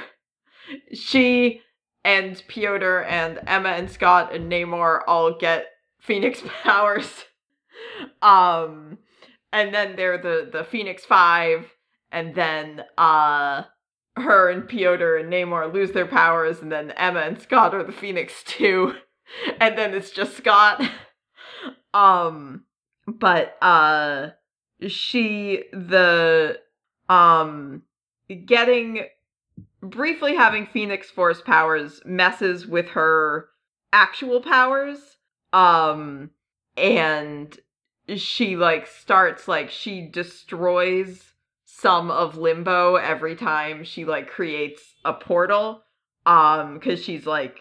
she 0.92 1.62
and 2.04 2.42
Piotr 2.48 3.00
and 3.00 3.40
Emma 3.46 3.70
and 3.70 3.90
Scott 3.90 4.34
and 4.34 4.50
Namor 4.50 5.00
all 5.06 5.36
get 5.36 5.66
Phoenix 6.00 6.42
powers. 6.62 7.24
Um 8.20 8.98
and 9.52 9.74
then 9.74 9.96
they're 9.96 10.18
the 10.18 10.48
the 10.50 10.64
Phoenix 10.64 11.04
Five, 11.04 11.66
and 12.10 12.34
then 12.34 12.84
uh 12.98 13.64
her 14.16 14.50
and 14.50 14.68
Piotr 14.68 15.16
and 15.16 15.32
Namor 15.32 15.72
lose 15.72 15.92
their 15.92 16.06
powers, 16.06 16.60
and 16.60 16.70
then 16.70 16.90
Emma 16.92 17.20
and 17.20 17.40
Scott 17.40 17.74
are 17.74 17.84
the 17.84 17.92
Phoenix 17.92 18.42
Two, 18.44 18.94
and 19.60 19.76
then 19.76 19.94
it's 19.94 20.10
just 20.10 20.36
Scott. 20.36 20.82
um, 21.94 22.64
but 23.06 23.56
uh, 23.62 24.30
she 24.86 25.64
the 25.72 26.58
um 27.08 27.82
getting 28.46 29.06
briefly 29.82 30.36
having 30.36 30.66
Phoenix 30.66 31.10
Force 31.10 31.42
powers 31.42 32.00
messes 32.04 32.66
with 32.66 32.90
her 32.90 33.48
actual 33.92 34.40
powers. 34.40 35.16
Um, 35.52 36.30
and 36.76 37.58
she 38.20 38.56
like 38.56 38.86
starts 38.86 39.48
like 39.48 39.70
she 39.70 40.02
destroys 40.02 41.32
some 41.64 42.10
of 42.10 42.36
limbo 42.36 42.96
every 42.96 43.34
time 43.34 43.84
she 43.84 44.04
like 44.04 44.28
creates 44.28 44.94
a 45.04 45.12
portal 45.12 45.82
um 46.26 46.78
cuz 46.80 47.02
she's 47.02 47.26
like 47.26 47.58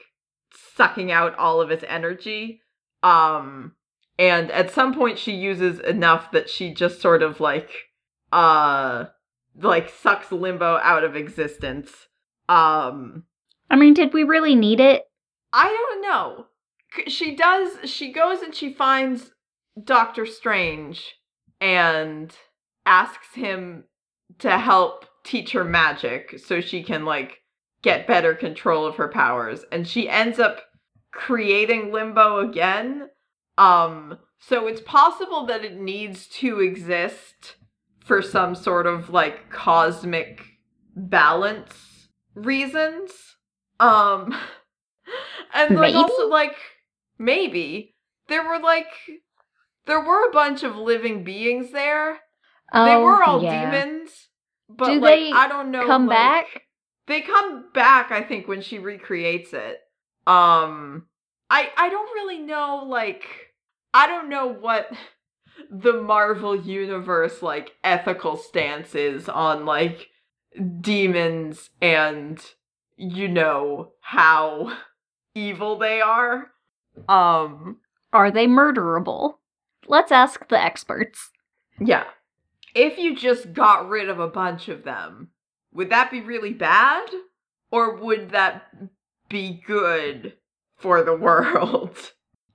sucking 0.53 1.11
out 1.11 1.35
all 1.37 1.61
of 1.61 1.71
its 1.71 1.83
energy. 1.87 2.61
Um 3.03 3.75
and 4.19 4.51
at 4.51 4.71
some 4.71 4.93
point 4.93 5.17
she 5.17 5.33
uses 5.33 5.79
enough 5.79 6.31
that 6.31 6.49
she 6.49 6.73
just 6.73 7.01
sort 7.01 7.23
of 7.23 7.39
like 7.39 7.71
uh 8.31 9.05
like 9.55 9.89
sucks 9.89 10.31
limbo 10.31 10.77
out 10.83 11.03
of 11.03 11.15
existence. 11.15 12.07
Um 12.47 13.23
I 13.69 13.77
mean, 13.77 13.93
did 13.93 14.13
we 14.13 14.23
really 14.23 14.55
need 14.55 14.79
it? 14.81 15.09
I 15.53 15.69
don't 15.69 16.01
know. 16.01 16.47
She 17.07 17.35
does 17.35 17.89
she 17.89 18.11
goes 18.11 18.41
and 18.41 18.53
she 18.53 18.73
finds 18.73 19.31
Doctor 19.83 20.25
Strange 20.25 21.15
and 21.59 22.35
asks 22.85 23.35
him 23.35 23.85
to 24.39 24.57
help 24.57 25.05
teach 25.23 25.51
her 25.51 25.63
magic 25.63 26.39
so 26.39 26.61
she 26.61 26.83
can 26.83 27.05
like 27.05 27.37
get 27.83 28.07
better 28.07 28.33
control 28.33 28.85
of 28.85 28.95
her 28.95 29.07
powers. 29.07 29.63
And 29.71 29.87
she 29.87 30.09
ends 30.09 30.39
up 30.39 30.61
creating 31.11 31.91
limbo 31.91 32.39
again. 32.39 33.09
Um 33.57 34.17
so 34.39 34.65
it's 34.67 34.81
possible 34.81 35.45
that 35.45 35.63
it 35.63 35.79
needs 35.79 36.27
to 36.27 36.59
exist 36.61 37.55
for 38.03 38.21
some 38.21 38.55
sort 38.55 38.87
of 38.87 39.09
like 39.11 39.51
cosmic 39.51 40.41
balance 40.95 42.09
reasons. 42.33 43.11
Um 43.79 44.33
and 45.53 45.75
like 45.75 45.93
Maybe? 45.93 45.95
also 45.95 46.27
like 46.27 46.55
maybe 47.19 47.95
there 48.27 48.43
were 48.47 48.59
like 48.59 48.87
there 49.85 49.99
were 50.03 50.27
a 50.27 50.31
bunch 50.31 50.63
of 50.63 50.75
living 50.75 51.23
beings 51.23 51.71
there 51.71 52.19
they 52.73 52.95
were 52.95 53.23
all 53.23 53.39
Oh, 53.39 53.43
yeah. 53.43 53.69
demons 53.71 54.11
but 54.69 54.87
Do 54.87 54.99
like 54.99 55.01
they 55.19 55.31
i 55.31 55.47
don't 55.47 55.71
know 55.71 55.85
Come 55.85 56.07
like- 56.07 56.17
back? 56.17 56.61
they 57.07 57.21
come 57.21 57.65
back 57.73 58.11
i 58.11 58.21
think 58.21 58.47
when 58.47 58.61
she 58.61 58.79
recreates 58.79 59.53
it 59.53 59.79
um 60.27 61.07
i 61.49 61.69
i 61.77 61.89
don't 61.89 62.13
really 62.13 62.37
know 62.39 62.85
like 62.87 63.23
i 63.93 64.07
don't 64.07 64.29
know 64.29 64.47
what 64.47 64.87
the 65.71 65.93
marvel 66.01 66.55
universe 66.55 67.41
like 67.41 67.71
ethical 67.83 68.37
stance 68.37 68.95
is 68.95 69.27
on 69.27 69.65
like 69.65 70.07
demons 70.79 71.69
and 71.81 72.39
you 72.97 73.27
know 73.27 73.91
how 74.01 74.71
evil 75.35 75.77
they 75.77 75.99
are 76.01 76.51
um 77.09 77.77
Are 78.13 78.31
they 78.31 78.47
murderable? 78.47 79.35
Let's 79.91 80.11
ask 80.11 80.47
the 80.47 80.59
experts. 80.59 81.29
yeah. 81.79 82.05
If 82.73 82.97
you 82.97 83.13
just 83.17 83.51
got 83.51 83.89
rid 83.89 84.07
of 84.07 84.19
a 84.19 84.29
bunch 84.29 84.69
of 84.69 84.85
them 84.85 85.31
would 85.73 85.89
that 85.89 86.11
be 86.11 86.21
really 86.21 86.53
bad? 86.53 87.09
Or 87.71 87.95
would 87.95 88.31
that 88.31 88.63
be 89.29 89.61
good 89.65 90.33
for 90.77 91.03
the 91.03 91.15
world? 91.27 91.97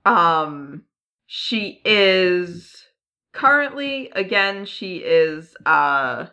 Um 0.05 0.83
she 1.25 1.81
is 1.83 2.85
currently 3.33 4.09
again 4.15 4.65
she 4.65 4.97
is 4.97 5.55
uh 5.65 6.27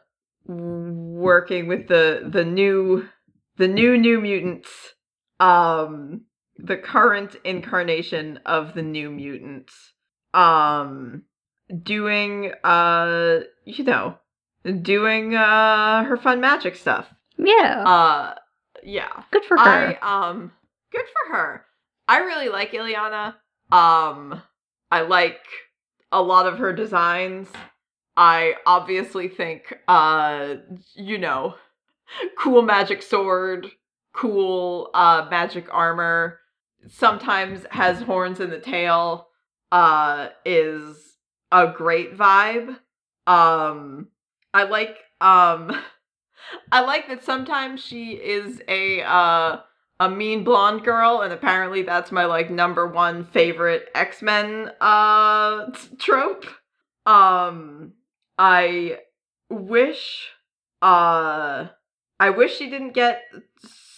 working 0.47 1.67
with 1.67 1.89
the 1.89 2.29
the 2.31 2.45
new 2.45 3.09
the 3.57 3.69
new 3.69 3.99
new 3.99 4.21
mutants 4.21 4.95
um 5.41 6.23
the 6.57 6.77
current 6.77 7.35
incarnation 7.45 8.39
of 8.47 8.75
the 8.75 8.83
new 8.83 9.11
mutants 9.11 9.94
um 10.35 11.23
doing 11.83 12.53
uh 12.65 13.41
you 13.65 13.85
know 13.85 14.19
doing 14.83 15.35
uh 15.35 16.05
her 16.05 16.17
fun 16.17 16.41
magic 16.41 16.77
stuff 16.77 17.07
Yeah. 17.39 17.83
uh 17.87 18.35
yeah 18.83 19.23
good 19.31 19.45
for 19.45 19.57
her. 19.57 19.63
I 19.63 19.99
um 20.29 20.53
good 20.93 21.07
for 21.07 21.37
her. 21.37 21.65
I 22.07 22.19
really 22.19 22.49
like 22.49 22.73
Illyana. 22.73 23.35
Um 23.73 24.43
I 24.91 25.01
like 25.03 25.41
a 26.13 26.21
lot 26.21 26.47
of 26.47 26.59
her 26.59 26.73
designs. 26.73 27.49
I 28.17 28.55
obviously 28.67 29.29
think 29.29 29.79
uh 29.89 30.57
you 30.95 31.19
know 31.19 31.55
cool 32.39 32.63
magic 32.63 33.03
sword, 33.03 33.69
cool 34.13 34.91
uh 34.95 35.27
magic 35.31 35.67
armor, 35.73 36.41
sometimes 36.89 37.65
has 37.71 38.03
horns 38.03 38.41
in 38.41 38.51
the 38.51 38.61
tail 38.61 39.29
uh 39.73 40.29
is 40.45 41.17
a 41.51 41.69
great 41.69 42.17
vibe. 42.17 42.79
Um 43.27 44.09
I 44.53 44.65
like 44.65 44.97
um 45.21 45.77
I 46.73 46.81
like 46.81 47.09
that 47.09 47.25
sometimes 47.25 47.83
she 47.83 48.13
is 48.13 48.61
a 48.69 49.03
uh 49.03 49.61
a 50.01 50.11
mean 50.11 50.45
blonde 50.45 50.85
girl 50.85 51.21
and 51.23 51.33
apparently 51.33 51.83
that's 51.83 52.11
my 52.11 52.25
like 52.25 52.51
number 52.51 52.87
one 52.87 53.25
favorite 53.25 53.89
X-Men 53.95 54.73
uh 54.81 55.71
trope. 55.99 56.47
Um 57.07 57.93
I 58.39 58.99
wish 59.51 60.29
uh 60.83 61.69
I 62.21 62.31
wish 62.31 62.57
she 62.57 62.71
didn't 62.71 62.93
get 62.93 63.23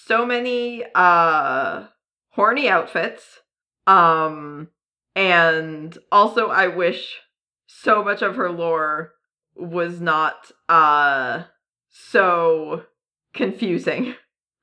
so 0.07 0.27
many 0.27 0.85
uh 0.95 1.85
horny 2.31 2.69
outfits. 2.69 3.41
Um 3.87 4.69
and 5.17 5.97
also 6.13 6.49
I 6.49 6.69
wish 6.69 7.23
so 7.67 8.05
much 8.05 8.21
of 8.23 8.37
her 8.37 8.53
lore 8.53 9.15
was 9.57 10.01
not 10.01 10.53
uh 10.69 11.45
so 11.89 12.85
confusing 13.33 14.15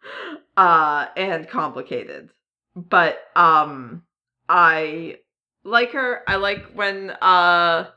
uh 0.58 1.08
and 1.18 1.50
complicated. 1.50 2.30
But 2.76 3.20
um 3.36 4.04
i 4.48 5.18
like 5.64 5.92
her. 5.92 6.22
I 6.28 6.36
like 6.36 6.66
when 6.74 7.12
uh 7.22 7.90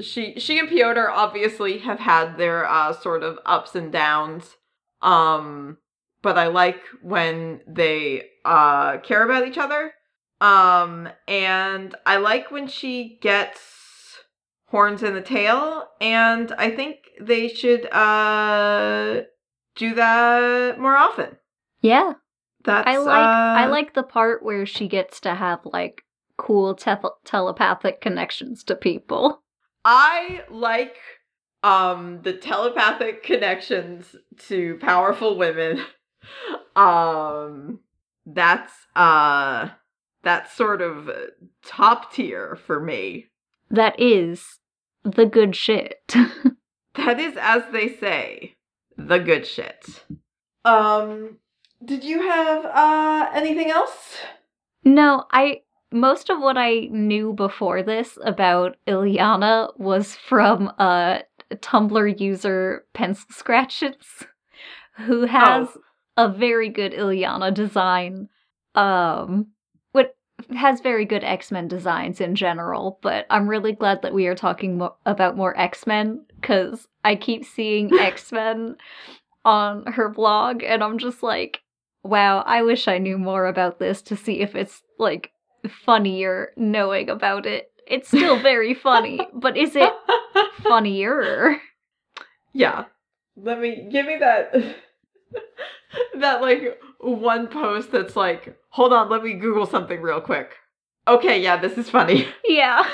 she 0.00 0.38
she 0.38 0.58
and 0.58 0.68
Piotr 0.68 1.08
obviously 1.08 1.78
have 1.78 2.00
had 2.00 2.36
their 2.36 2.68
uh 2.68 2.92
sort 2.92 3.22
of 3.22 3.38
ups 3.46 3.74
and 3.74 3.90
downs. 3.90 4.56
Um 5.00 5.78
but 6.22 6.38
i 6.38 6.46
like 6.46 6.80
when 7.02 7.60
they 7.66 8.26
uh 8.44 8.98
care 8.98 9.24
about 9.24 9.48
each 9.48 9.58
other 9.58 9.92
um 10.42 11.08
and 11.28 11.94
i 12.04 12.16
like 12.16 12.50
when 12.50 12.66
she 12.66 13.16
gets 13.22 13.60
horns 14.66 15.02
in 15.02 15.14
the 15.14 15.22
tail 15.22 15.88
and 16.00 16.50
i 16.58 16.68
think 16.68 16.96
they 17.20 17.46
should 17.46 17.86
uh 17.92 19.20
do 19.76 19.94
that 19.94 20.78
more 20.80 20.96
often 20.96 21.36
yeah. 21.80 22.14
that's 22.64 22.86
I 22.86 22.98
like 22.98 23.28
I 23.28 23.64
uh, 23.66 23.70
like 23.70 23.94
the 23.94 24.02
part 24.02 24.44
where 24.44 24.66
she 24.66 24.86
gets 24.86 25.20
to 25.20 25.34
have 25.34 25.60
like 25.64 26.04
cool 26.36 26.74
te- 26.74 26.94
telepathic 27.24 28.00
connections 28.00 28.64
to 28.64 28.74
people. 28.74 29.42
i 29.84 30.42
like 30.50 30.96
um 31.62 32.20
the 32.22 32.32
telepathic 32.32 33.22
connections 33.22 34.16
to 34.38 34.76
powerful 34.80 35.36
women 35.36 35.84
um 36.76 37.80
that's 38.26 38.72
uh 38.96 39.68
that's 40.22 40.52
sort 40.52 40.80
of 40.82 41.10
top 41.64 42.12
tier 42.12 42.56
for 42.66 42.78
me 42.80 43.26
That 43.70 43.98
is 44.00 44.58
the 45.04 45.26
good 45.26 45.54
shit. 45.56 46.14
That 46.94 47.18
is, 47.18 47.38
as 47.40 47.62
they 47.72 47.88
say, 47.96 48.54
the 48.98 49.18
good 49.18 49.46
shit. 49.46 50.04
Um, 50.64 51.38
did 51.82 52.04
you 52.04 52.20
have 52.20 52.66
uh 52.66 53.30
anything 53.32 53.70
else? 53.70 54.18
no, 54.84 55.24
I 55.32 55.62
most 55.90 56.28
of 56.30 56.38
what 56.40 56.58
I 56.58 56.88
knew 56.90 57.32
before 57.32 57.82
this 57.82 58.18
about 58.24 58.76
Illyana 58.86 59.72
was 59.78 60.14
from 60.16 60.70
uh 60.78 61.20
Tumblr 61.54 62.20
user 62.20 62.84
Pencil 62.92 63.26
Scratches, 63.30 63.96
who 65.06 65.24
has 65.24 65.68
Oh. 65.74 65.80
a 66.18 66.28
very 66.28 66.68
good 66.68 66.92
Illyana 66.92 67.52
design. 67.54 68.28
Um, 68.74 69.48
has 70.56 70.80
very 70.80 71.04
good 71.04 71.24
X 71.24 71.50
Men 71.50 71.68
designs 71.68 72.20
in 72.20 72.34
general, 72.34 72.98
but 73.02 73.26
I'm 73.30 73.48
really 73.48 73.72
glad 73.72 74.02
that 74.02 74.14
we 74.14 74.26
are 74.26 74.34
talking 74.34 74.78
mo- 74.78 74.96
about 75.06 75.36
more 75.36 75.58
X 75.58 75.86
Men 75.86 76.24
because 76.40 76.88
I 77.04 77.16
keep 77.16 77.44
seeing 77.44 77.92
X 77.98 78.32
Men 78.32 78.76
on 79.44 79.86
her 79.86 80.08
blog, 80.08 80.62
and 80.62 80.82
I'm 80.82 80.98
just 80.98 81.22
like, 81.22 81.60
wow, 82.02 82.40
I 82.40 82.62
wish 82.62 82.88
I 82.88 82.98
knew 82.98 83.18
more 83.18 83.46
about 83.46 83.78
this 83.78 84.02
to 84.02 84.16
see 84.16 84.40
if 84.40 84.54
it's 84.54 84.82
like 84.98 85.32
funnier 85.68 86.52
knowing 86.56 87.10
about 87.10 87.46
it. 87.46 87.70
It's 87.86 88.08
still 88.08 88.38
very 88.42 88.74
funny, 88.74 89.26
but 89.32 89.56
is 89.56 89.76
it 89.76 89.92
funnier? 90.62 91.60
yeah. 92.52 92.84
Let 93.34 93.60
me 93.60 93.88
give 93.90 94.06
me 94.06 94.18
that 94.18 94.52
that 96.18 96.42
like 96.42 96.78
one 97.00 97.48
post 97.48 97.90
that's 97.92 98.14
like, 98.16 98.56
hold 98.72 98.92
on, 98.92 99.08
let 99.08 99.22
me 99.22 99.34
Google 99.34 99.66
something 99.66 100.02
real 100.02 100.20
quick. 100.20 100.56
Okay, 101.06 101.40
yeah, 101.40 101.56
this 101.56 101.78
is 101.78 101.88
funny. 101.88 102.28
Yeah. 102.44 102.86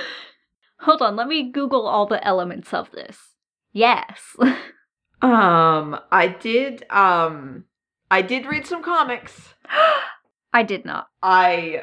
Hold 0.81 1.03
on, 1.03 1.17
let 1.17 1.27
me 1.27 1.51
Google 1.51 1.89
all 1.89 2.07
the 2.07 2.25
elements 2.25 2.73
of 2.73 2.91
this. 2.93 3.19
Yes. 3.73 4.37
Um, 5.21 5.99
I 6.13 6.29
did 6.29 6.89
um 6.91 7.65
I 8.09 8.23
did 8.23 8.47
read 8.47 8.67
some 8.67 8.85
comics. 8.85 9.55
I 10.53 10.63
did 10.63 10.85
not. 10.85 11.09
I 11.23 11.83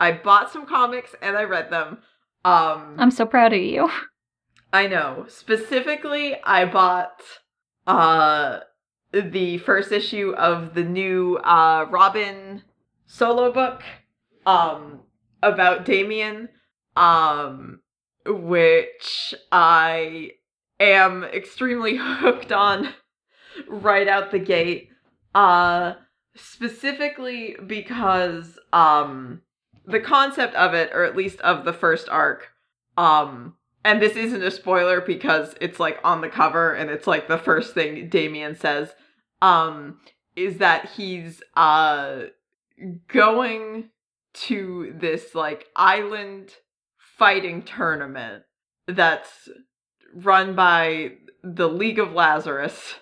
I 0.00 0.12
bought 0.12 0.50
some 0.50 0.66
comics 0.66 1.14
and 1.20 1.36
I 1.36 1.44
read 1.44 1.70
them. 1.70 1.98
Um 2.44 2.96
I'm 2.98 3.10
so 3.10 3.26
proud 3.26 3.52
of 3.52 3.60
you. 3.60 3.90
I 4.72 4.86
know. 4.86 5.26
Specifically, 5.28 6.36
I 6.42 6.64
bought 6.64 7.20
uh 7.86 8.60
the 9.12 9.58
first 9.58 9.92
issue 9.92 10.32
of 10.34 10.72
the 10.72 10.84
new 10.84 11.36
uh 11.44 11.86
Robin 11.90 12.62
solo 13.06 13.52
book 13.52 13.82
um 14.46 15.00
about 15.42 15.84
Damian 15.84 16.48
um 16.96 17.80
which 18.26 19.34
I 19.52 20.30
am 20.80 21.24
extremely 21.24 21.96
hooked 22.00 22.52
on 22.52 22.94
right 23.68 24.08
out 24.08 24.30
the 24.30 24.38
gate. 24.38 24.88
Uh 25.34 25.94
specifically 26.36 27.56
because 27.66 28.58
um 28.72 29.40
the 29.86 30.00
concept 30.00 30.54
of 30.54 30.74
it 30.74 30.90
or 30.92 31.04
at 31.04 31.16
least 31.16 31.40
of 31.40 31.64
the 31.64 31.72
first 31.72 32.08
arc 32.08 32.48
um 32.96 33.54
and 33.84 34.00
this 34.00 34.16
isn't 34.16 34.42
a 34.42 34.50
spoiler 34.50 35.00
because 35.00 35.54
it's 35.60 35.78
like 35.78 35.98
on 36.02 36.22
the 36.22 36.28
cover 36.28 36.72
and 36.72 36.90
it's 36.90 37.06
like 37.06 37.28
the 37.28 37.38
first 37.38 37.74
thing 37.74 38.08
Damian 38.08 38.56
says 38.56 38.92
um 39.42 39.98
is 40.34 40.58
that 40.58 40.90
he's 40.96 41.42
uh 41.56 42.22
going 43.08 43.90
to 44.34 44.94
this 44.98 45.34
like 45.34 45.66
island 45.76 46.50
fighting 46.98 47.62
tournament 47.62 48.42
that's 48.88 49.48
run 50.14 50.54
by 50.54 51.12
the 51.42 51.68
League 51.68 51.98
of 51.98 52.12
Lazarus 52.12 52.94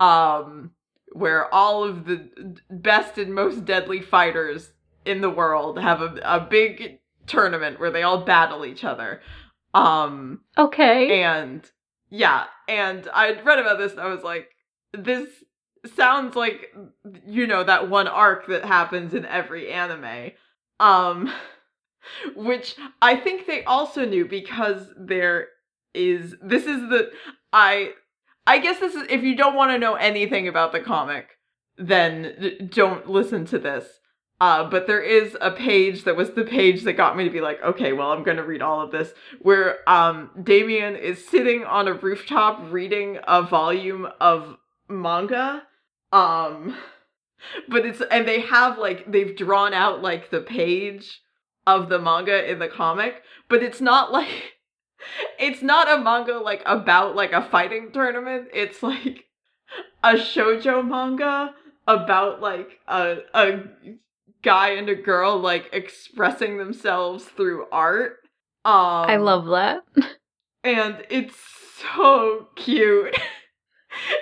um 0.00 0.70
where 1.12 1.52
all 1.52 1.82
of 1.84 2.04
the 2.04 2.28
best 2.70 3.18
and 3.18 3.34
most 3.34 3.64
deadly 3.64 4.00
fighters 4.00 4.72
in 5.04 5.20
the 5.20 5.30
world 5.30 5.78
have 5.78 6.02
a, 6.02 6.20
a 6.24 6.40
big 6.40 6.98
tournament 7.26 7.80
where 7.80 7.90
they 7.90 8.02
all 8.02 8.24
battle 8.24 8.64
each 8.64 8.84
other 8.84 9.20
um 9.74 10.40
Okay. 10.56 11.22
and 11.22 11.70
yeah, 12.08 12.44
and 12.68 13.08
I 13.12 13.40
read 13.42 13.58
about 13.58 13.78
this 13.78 13.92
and 13.92 14.00
I 14.00 14.06
was 14.06 14.22
like, 14.22 14.48
this 14.92 15.28
sounds 15.94 16.36
like 16.36 16.74
you 17.26 17.46
know 17.46 17.64
that 17.64 17.88
one 17.88 18.08
arc 18.08 18.46
that 18.48 18.64
happens 18.64 19.14
in 19.14 19.24
every 19.24 19.70
anime. 19.70 20.32
Um 20.80 21.32
which 22.36 22.76
I 23.02 23.16
think 23.16 23.46
they 23.46 23.64
also 23.64 24.04
knew 24.04 24.26
because 24.26 24.88
there 24.96 25.48
is 25.94 26.34
this 26.42 26.64
is 26.64 26.88
the 26.88 27.10
I 27.52 27.92
I 28.46 28.58
guess 28.58 28.78
this 28.78 28.94
is 28.94 29.06
if 29.10 29.22
you 29.22 29.36
don't 29.36 29.56
want 29.56 29.72
to 29.72 29.78
know 29.78 29.94
anything 29.94 30.46
about 30.46 30.72
the 30.72 30.80
comic, 30.80 31.30
then 31.76 32.68
don't 32.70 33.08
listen 33.08 33.44
to 33.46 33.58
this. 33.58 33.86
Uh, 34.38 34.68
but 34.68 34.86
there 34.86 35.00
is 35.00 35.36
a 35.40 35.50
page 35.50 36.04
that 36.04 36.14
was 36.14 36.30
the 36.30 36.44
page 36.44 36.82
that 36.82 36.92
got 36.92 37.16
me 37.16 37.24
to 37.24 37.30
be 37.30 37.40
like, 37.40 37.60
okay, 37.62 37.94
well, 37.94 38.12
I'm 38.12 38.22
going 38.22 38.36
to 38.36 38.44
read 38.44 38.60
all 38.60 38.82
of 38.82 38.90
this, 38.90 39.14
where 39.40 39.78
um, 39.88 40.30
Damian 40.42 40.94
is 40.94 41.26
sitting 41.26 41.64
on 41.64 41.88
a 41.88 41.94
rooftop 41.94 42.70
reading 42.70 43.18
a 43.26 43.42
volume 43.42 44.06
of 44.20 44.58
manga. 44.88 45.62
Um, 46.12 46.76
but 47.68 47.84
it's, 47.84 48.02
and 48.10 48.26
they 48.26 48.40
have 48.40 48.78
like, 48.78 49.10
they've 49.10 49.36
drawn 49.36 49.74
out 49.74 50.02
like 50.02 50.30
the 50.30 50.40
page 50.40 51.20
of 51.66 51.88
the 51.88 51.98
manga 51.98 52.50
in 52.50 52.58
the 52.58 52.68
comic, 52.68 53.22
but 53.48 53.62
it's 53.62 53.80
not 53.80 54.12
like, 54.18 54.54
it's 55.38 55.62
not 55.62 55.90
a 55.90 56.02
manga 56.02 56.38
like 56.38 56.62
about 56.64 57.14
like 57.14 57.32
a 57.32 57.42
fighting 57.42 57.90
tournament. 57.92 58.48
It's 58.52 58.82
like 58.82 59.24
a 60.02 60.14
shojo 60.14 60.86
manga 60.86 61.54
about 61.86 62.40
like 62.40 62.78
a, 62.88 63.18
a 63.34 63.60
guy 64.42 64.70
and 64.70 64.88
a 64.88 64.94
girl 64.94 65.38
like 65.38 65.68
expressing 65.72 66.58
themselves 66.58 67.24
through 67.24 67.66
art. 67.70 68.18
Um 68.64 69.10
I 69.10 69.16
love 69.16 69.46
that. 69.46 69.82
and 70.64 71.04
it's 71.10 71.36
so 71.94 72.48
cute. 72.56 73.16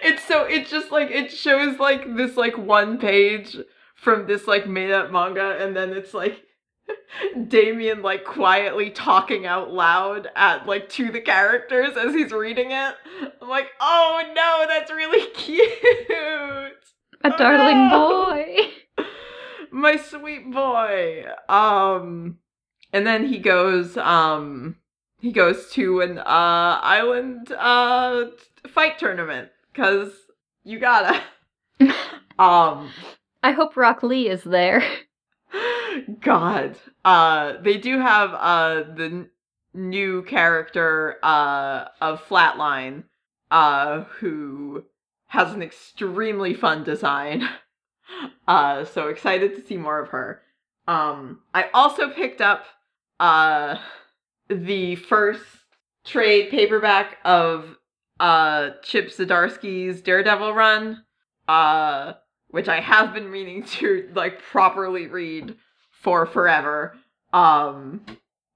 it's 0.03 0.25
so 0.25 0.45
it 0.45 0.67
just 0.67 0.91
like 0.91 1.11
it 1.11 1.31
shows 1.31 1.79
like 1.79 2.17
this 2.17 2.37
like 2.37 2.57
one 2.57 2.99
page 2.99 3.57
from 3.95 4.27
this 4.27 4.47
like 4.47 4.67
made 4.67 4.91
up 4.91 5.11
manga 5.11 5.57
and 5.61 5.77
then 5.77 5.91
it's 5.93 6.13
like 6.15 6.43
Damian 7.49 8.03
like 8.03 8.25
quietly 8.25 8.91
talking 8.91 9.47
out 9.47 9.71
loud 9.73 10.29
at 10.37 10.67
like 10.67 10.89
to 10.91 11.11
the 11.11 11.21
characters 11.21 11.97
as 11.97 12.13
he's 12.15 12.31
reading 12.33 12.73
it. 12.73 12.95
I'm 13.41 13.49
like, 13.49 13.69
"Oh 13.81 14.23
no, 14.35 14.67
that's 14.69 14.91
really 14.91 15.27
cute." 15.35 15.63
A 16.11 17.33
Oh, 17.33 17.37
darling 17.39 17.89
no. 17.89 18.27
boy. 18.27 19.05
my 19.73 19.97
sweet 19.97 20.53
boy 20.53 21.25
um 21.49 22.39
and 22.93 23.05
then 23.07 23.27
he 23.27 23.39
goes 23.39 23.97
um 23.97 24.77
he 25.21 25.33
goes 25.33 25.69
to 25.71 26.01
an 26.01 26.19
uh 26.19 26.23
island 26.83 27.51
uh 27.59 28.27
fight 28.69 28.99
tournament 28.99 29.49
cuz 29.75 30.13
you 30.65 30.79
gotta. 30.79 31.21
Um 32.37 32.91
I 33.45 33.53
hope 33.53 33.77
Rock 33.77 34.03
Lee 34.03 34.29
is 34.29 34.43
there. 34.43 34.83
god. 36.21 36.77
Uh 37.05 37.55
they 37.63 37.79
do 37.79 38.01
have 38.01 38.35
uh 38.35 38.83
the 38.97 39.05
n- 39.05 39.31
new 39.73 40.23
character 40.25 41.17
uh 41.23 41.85
of 42.01 42.21
flatline 42.27 43.05
uh 43.53 44.01
who 44.19 44.85
has 45.27 45.53
an 45.53 45.63
extremely 45.63 46.55
fun 46.55 46.85
design. 46.85 47.49
Uh 48.47 48.85
so 48.85 49.09
excited 49.09 49.55
to 49.57 49.67
see 49.67 49.77
more 49.77 49.99
of 49.99 50.09
her. 50.11 50.43
Um 50.87 51.41
i 51.55 51.71
also 51.73 52.11
picked 52.11 52.41
up 52.41 52.65
uh 53.19 53.77
the 54.49 54.97
first 54.97 55.45
trade 56.05 56.51
paperback 56.51 57.19
of 57.25 57.77
uh 58.25 58.71
chip 58.83 59.09
zdarsky's 59.09 60.01
daredevil 60.01 60.55
run 60.55 61.03
uh 61.49 62.13
which 62.49 62.69
i 62.69 62.81
have 62.81 63.13
been 63.13 63.31
meaning 63.31 63.63
to 63.65 64.09
like 64.15 64.41
properly 64.41 65.07
read 65.07 65.57
for 66.05 66.27
forever. 66.27 66.95
Um 67.33 68.05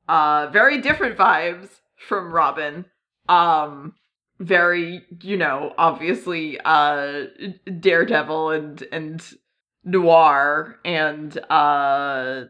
uh 0.07 0.49
very 0.53 0.81
different 0.81 1.17
vibes 1.17 1.69
from 1.97 2.33
robin. 2.33 2.85
Um 3.29 3.95
very 4.39 5.03
you 5.23 5.37
know 5.37 5.73
obviously 5.79 6.61
uh 6.65 7.25
daredevil 7.81 8.51
and 8.51 8.85
and 8.93 9.35
noir 9.83 10.79
and 10.85 11.37
uh 11.51 12.45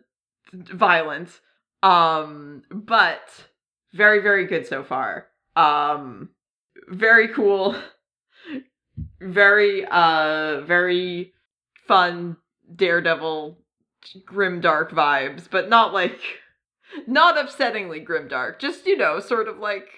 violence. 0.53 1.41
Um 1.83 2.63
but 2.71 3.47
very 3.95 4.21
very 4.21 4.47
good 4.47 4.67
so 4.67 4.83
far. 4.83 5.29
Um 5.57 6.31
very 6.91 7.29
cool 7.29 7.77
very 9.21 9.85
uh 9.87 10.61
very 10.63 11.33
fun 11.87 12.37
daredevil 12.75 13.59
grim 14.25 14.61
dark 14.61 14.91
vibes 14.93 15.49
but 15.51 15.69
not 15.69 15.93
like 15.93 16.21
not 17.07 17.37
upsettingly 17.37 18.03
grim 18.05 18.29
dark 18.29 18.59
just 18.59 18.87
you 18.87 18.97
know 18.97 19.21
sort 19.21 19.49
of 19.49 19.59
like 19.59 19.89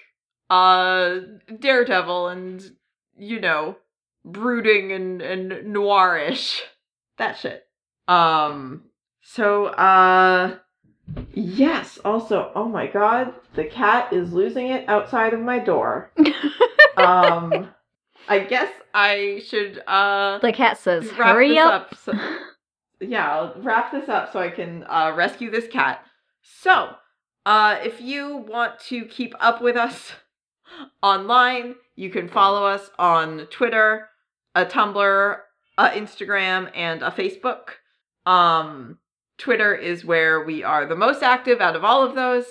uh 0.49 1.19
daredevil 1.59 2.27
and 2.27 2.71
you 3.17 3.39
know 3.39 3.77
brooding 4.25 4.91
and 4.91 5.21
and 5.21 5.51
noirish 5.73 6.61
that 7.17 7.37
shit. 7.37 7.63
Um 8.07 8.83
so 9.21 9.67
uh 9.67 10.57
yes 11.33 11.97
also 12.05 12.51
oh 12.55 12.67
my 12.67 12.87
god 12.87 13.33
the 13.55 13.63
cat 13.65 14.11
is 14.13 14.33
losing 14.33 14.67
it 14.67 14.87
outside 14.87 15.33
of 15.33 15.39
my 15.39 15.59
door 15.59 16.11
um 16.97 17.69
i 18.27 18.39
guess 18.39 18.71
i 18.93 19.41
should 19.45 19.81
uh 19.87 20.37
the 20.39 20.51
cat 20.53 20.77
says, 20.77 21.09
"Hurry 21.11 21.49
this 21.49 21.59
up." 21.59 21.95
so- 21.95 22.13
yeah, 23.01 23.29
I'll 23.31 23.53
wrap 23.61 23.91
this 23.91 24.07
up 24.07 24.31
so 24.31 24.39
I 24.39 24.49
can 24.49 24.85
uh, 24.87 25.13
rescue 25.15 25.49
this 25.49 25.67
cat. 25.67 26.05
So, 26.43 26.95
uh, 27.45 27.79
if 27.83 27.99
you 27.99 28.37
want 28.37 28.79
to 28.87 29.05
keep 29.05 29.33
up 29.39 29.61
with 29.61 29.75
us 29.75 30.13
online, 31.03 31.75
you 31.95 32.09
can 32.09 32.29
follow 32.29 32.65
us 32.65 32.89
on 32.99 33.47
Twitter, 33.49 34.07
a 34.55 34.65
Tumblr, 34.65 35.37
a 35.77 35.89
Instagram, 35.89 36.69
and 36.75 37.01
a 37.01 37.09
Facebook. 37.09 37.69
Um, 38.25 38.99
Twitter 39.41 39.73
is 39.73 40.05
where 40.05 40.43
we 40.43 40.63
are 40.63 40.85
the 40.85 40.95
most 40.95 41.23
active 41.23 41.59
out 41.59 41.75
of 41.75 41.83
all 41.83 42.03
of 42.03 42.13
those. 42.13 42.45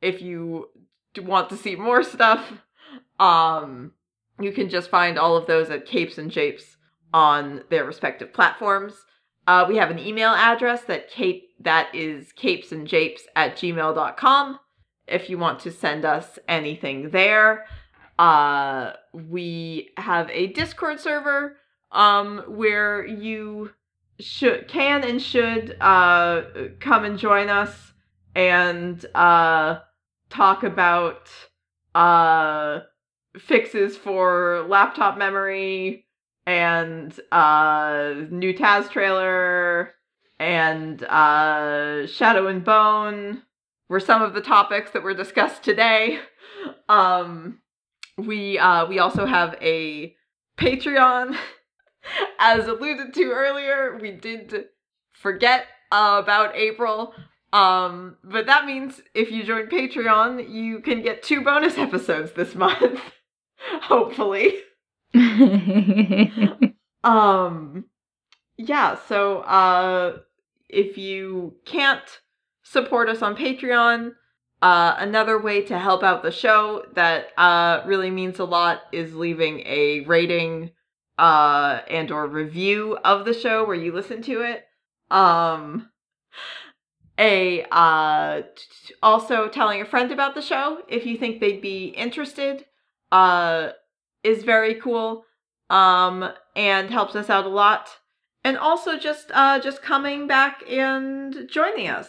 If 0.00 0.22
you 0.22 0.68
want 1.16 1.50
to 1.50 1.56
see 1.56 1.74
more 1.74 2.04
stuff, 2.04 2.52
um, 3.18 3.92
you 4.40 4.52
can 4.52 4.68
just 4.68 4.88
find 4.88 5.18
all 5.18 5.36
of 5.36 5.48
those 5.48 5.68
at 5.68 5.84
Capes 5.84 6.16
and 6.16 6.30
Japes 6.30 6.76
on 7.12 7.64
their 7.70 7.84
respective 7.84 8.32
platforms. 8.32 8.94
Uh, 9.48 9.64
we 9.68 9.78
have 9.78 9.90
an 9.90 9.98
email 9.98 10.30
address 10.30 10.82
that 10.84 11.10
cape 11.10 11.48
that 11.58 11.92
is 11.92 12.32
capesandjapes 12.38 13.22
at 13.34 13.56
gmail.com 13.56 14.60
if 15.08 15.28
you 15.28 15.38
want 15.38 15.58
to 15.60 15.72
send 15.72 16.04
us 16.04 16.38
anything 16.46 17.10
there. 17.10 17.64
Uh, 18.16 18.92
we 19.12 19.90
have 19.96 20.30
a 20.30 20.48
Discord 20.48 21.00
server 21.00 21.56
um, 21.90 22.44
where 22.46 23.04
you 23.04 23.70
should 24.20 24.68
can 24.68 25.04
and 25.04 25.20
should 25.22 25.76
uh, 25.80 26.42
come 26.80 27.04
and 27.04 27.18
join 27.18 27.48
us 27.48 27.92
and 28.34 29.04
uh, 29.14 29.78
talk 30.30 30.62
about 30.62 31.30
uh, 31.94 32.80
fixes 33.38 33.96
for 33.96 34.64
laptop 34.68 35.18
memory 35.18 36.06
and 36.46 37.18
uh, 37.30 38.14
new 38.30 38.54
Taz 38.54 38.90
trailer 38.90 39.94
and 40.38 41.02
uh, 41.04 42.06
Shadow 42.06 42.46
and 42.46 42.64
Bone 42.64 43.42
were 43.88 44.00
some 44.00 44.22
of 44.22 44.34
the 44.34 44.40
topics 44.40 44.92
that 44.92 45.02
were 45.02 45.14
discussed 45.14 45.62
today. 45.62 46.20
Um, 46.88 47.60
we 48.16 48.58
uh, 48.58 48.86
we 48.86 48.98
also 48.98 49.26
have 49.26 49.56
a 49.60 50.14
Patreon, 50.58 51.36
as 52.38 52.66
alluded 52.66 53.14
to 53.14 53.30
earlier. 53.30 53.98
We 54.00 54.12
did 54.12 54.66
forget 55.12 55.66
uh, 55.90 56.20
about 56.22 56.56
April, 56.56 57.14
um, 57.52 58.16
but 58.22 58.46
that 58.46 58.66
means 58.66 59.00
if 59.14 59.30
you 59.30 59.44
join 59.44 59.66
Patreon, 59.66 60.50
you 60.50 60.80
can 60.80 61.02
get 61.02 61.22
two 61.22 61.42
bonus 61.42 61.78
episodes 61.78 62.32
this 62.32 62.54
month. 62.54 63.00
Hopefully. 63.82 64.54
um 67.02 67.84
yeah, 68.58 68.98
so 69.08 69.38
uh 69.38 70.18
if 70.68 70.98
you 70.98 71.54
can't 71.64 72.20
support 72.62 73.08
us 73.08 73.22
on 73.22 73.34
Patreon, 73.34 74.12
uh, 74.60 74.94
another 74.98 75.40
way 75.40 75.62
to 75.62 75.78
help 75.78 76.02
out 76.02 76.22
the 76.22 76.30
show 76.30 76.84
that 76.94 77.28
uh, 77.38 77.82
really 77.86 78.10
means 78.10 78.38
a 78.38 78.44
lot 78.44 78.82
is 78.92 79.14
leaving 79.14 79.60
a 79.60 80.00
rating 80.00 80.70
uh, 81.18 81.80
and 81.90 82.10
or 82.10 82.26
review 82.26 82.96
of 83.04 83.24
the 83.24 83.34
show 83.34 83.64
where 83.64 83.76
you 83.76 83.92
listen 83.92 84.22
to 84.22 84.42
it. 84.42 84.64
Um, 85.10 85.90
a 87.18 87.64
uh, 87.72 88.42
t- 88.54 88.94
also 89.02 89.48
telling 89.48 89.80
a 89.80 89.86
friend 89.86 90.12
about 90.12 90.34
the 90.34 90.42
show 90.42 90.82
if 90.88 91.04
you 91.04 91.16
think 91.18 91.40
they'd 91.40 91.60
be 91.60 91.86
interested 91.86 92.64
uh, 93.10 93.70
is 94.22 94.44
very 94.44 94.74
cool 94.76 95.24
um, 95.68 96.30
and 96.54 96.90
helps 96.90 97.16
us 97.16 97.28
out 97.28 97.44
a 97.44 97.50
lot. 97.50 97.90
And 98.44 98.56
also 98.56 98.96
just 98.96 99.30
uh 99.34 99.58
just 99.58 99.82
coming 99.82 100.26
back 100.26 100.62
and 100.70 101.48
joining 101.50 101.88
us. 101.88 102.08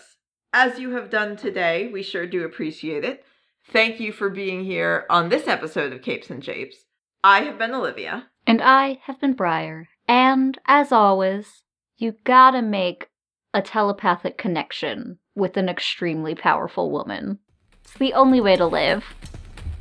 As 0.54 0.80
you 0.80 0.92
have 0.92 1.10
done 1.10 1.36
today 1.36 1.90
we 1.92 2.04
sure 2.04 2.28
do 2.28 2.46
appreciate 2.46 3.04
it. 3.04 3.26
Thank 3.72 4.00
you 4.00 4.12
for 4.12 4.30
being 4.30 4.64
here 4.64 5.06
on 5.10 5.30
this 5.30 5.48
episode 5.48 5.92
of 5.92 6.04
capes 6.04 6.30
and 6.30 6.42
japes. 6.42 6.86
I 7.24 7.42
have 7.42 7.58
been 7.58 7.74
olivia 7.74 8.28
and 8.50 8.64
I 8.64 9.00
have 9.04 9.22
been 9.22 9.34
Briar. 9.34 9.90
And 10.08 10.58
as 10.66 10.92
always, 10.92 11.62
you 11.98 12.16
gotta 12.24 12.64
make 12.64 13.10
a 13.54 13.62
telepathic 13.62 14.40
connection 14.40 15.20
with 15.36 15.56
an 15.56 15.70
extremely 15.70 16.34
powerful 16.34 16.90
woman. 16.90 17.38
It's 17.84 17.94
the 17.94 18.14
only 18.14 18.42
way 18.42 18.56
to 18.56 18.66
live. 18.66 19.06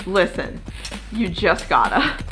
listen 0.07 0.61
you 1.13 1.29
just 1.31 1.69
gotta 1.71 2.23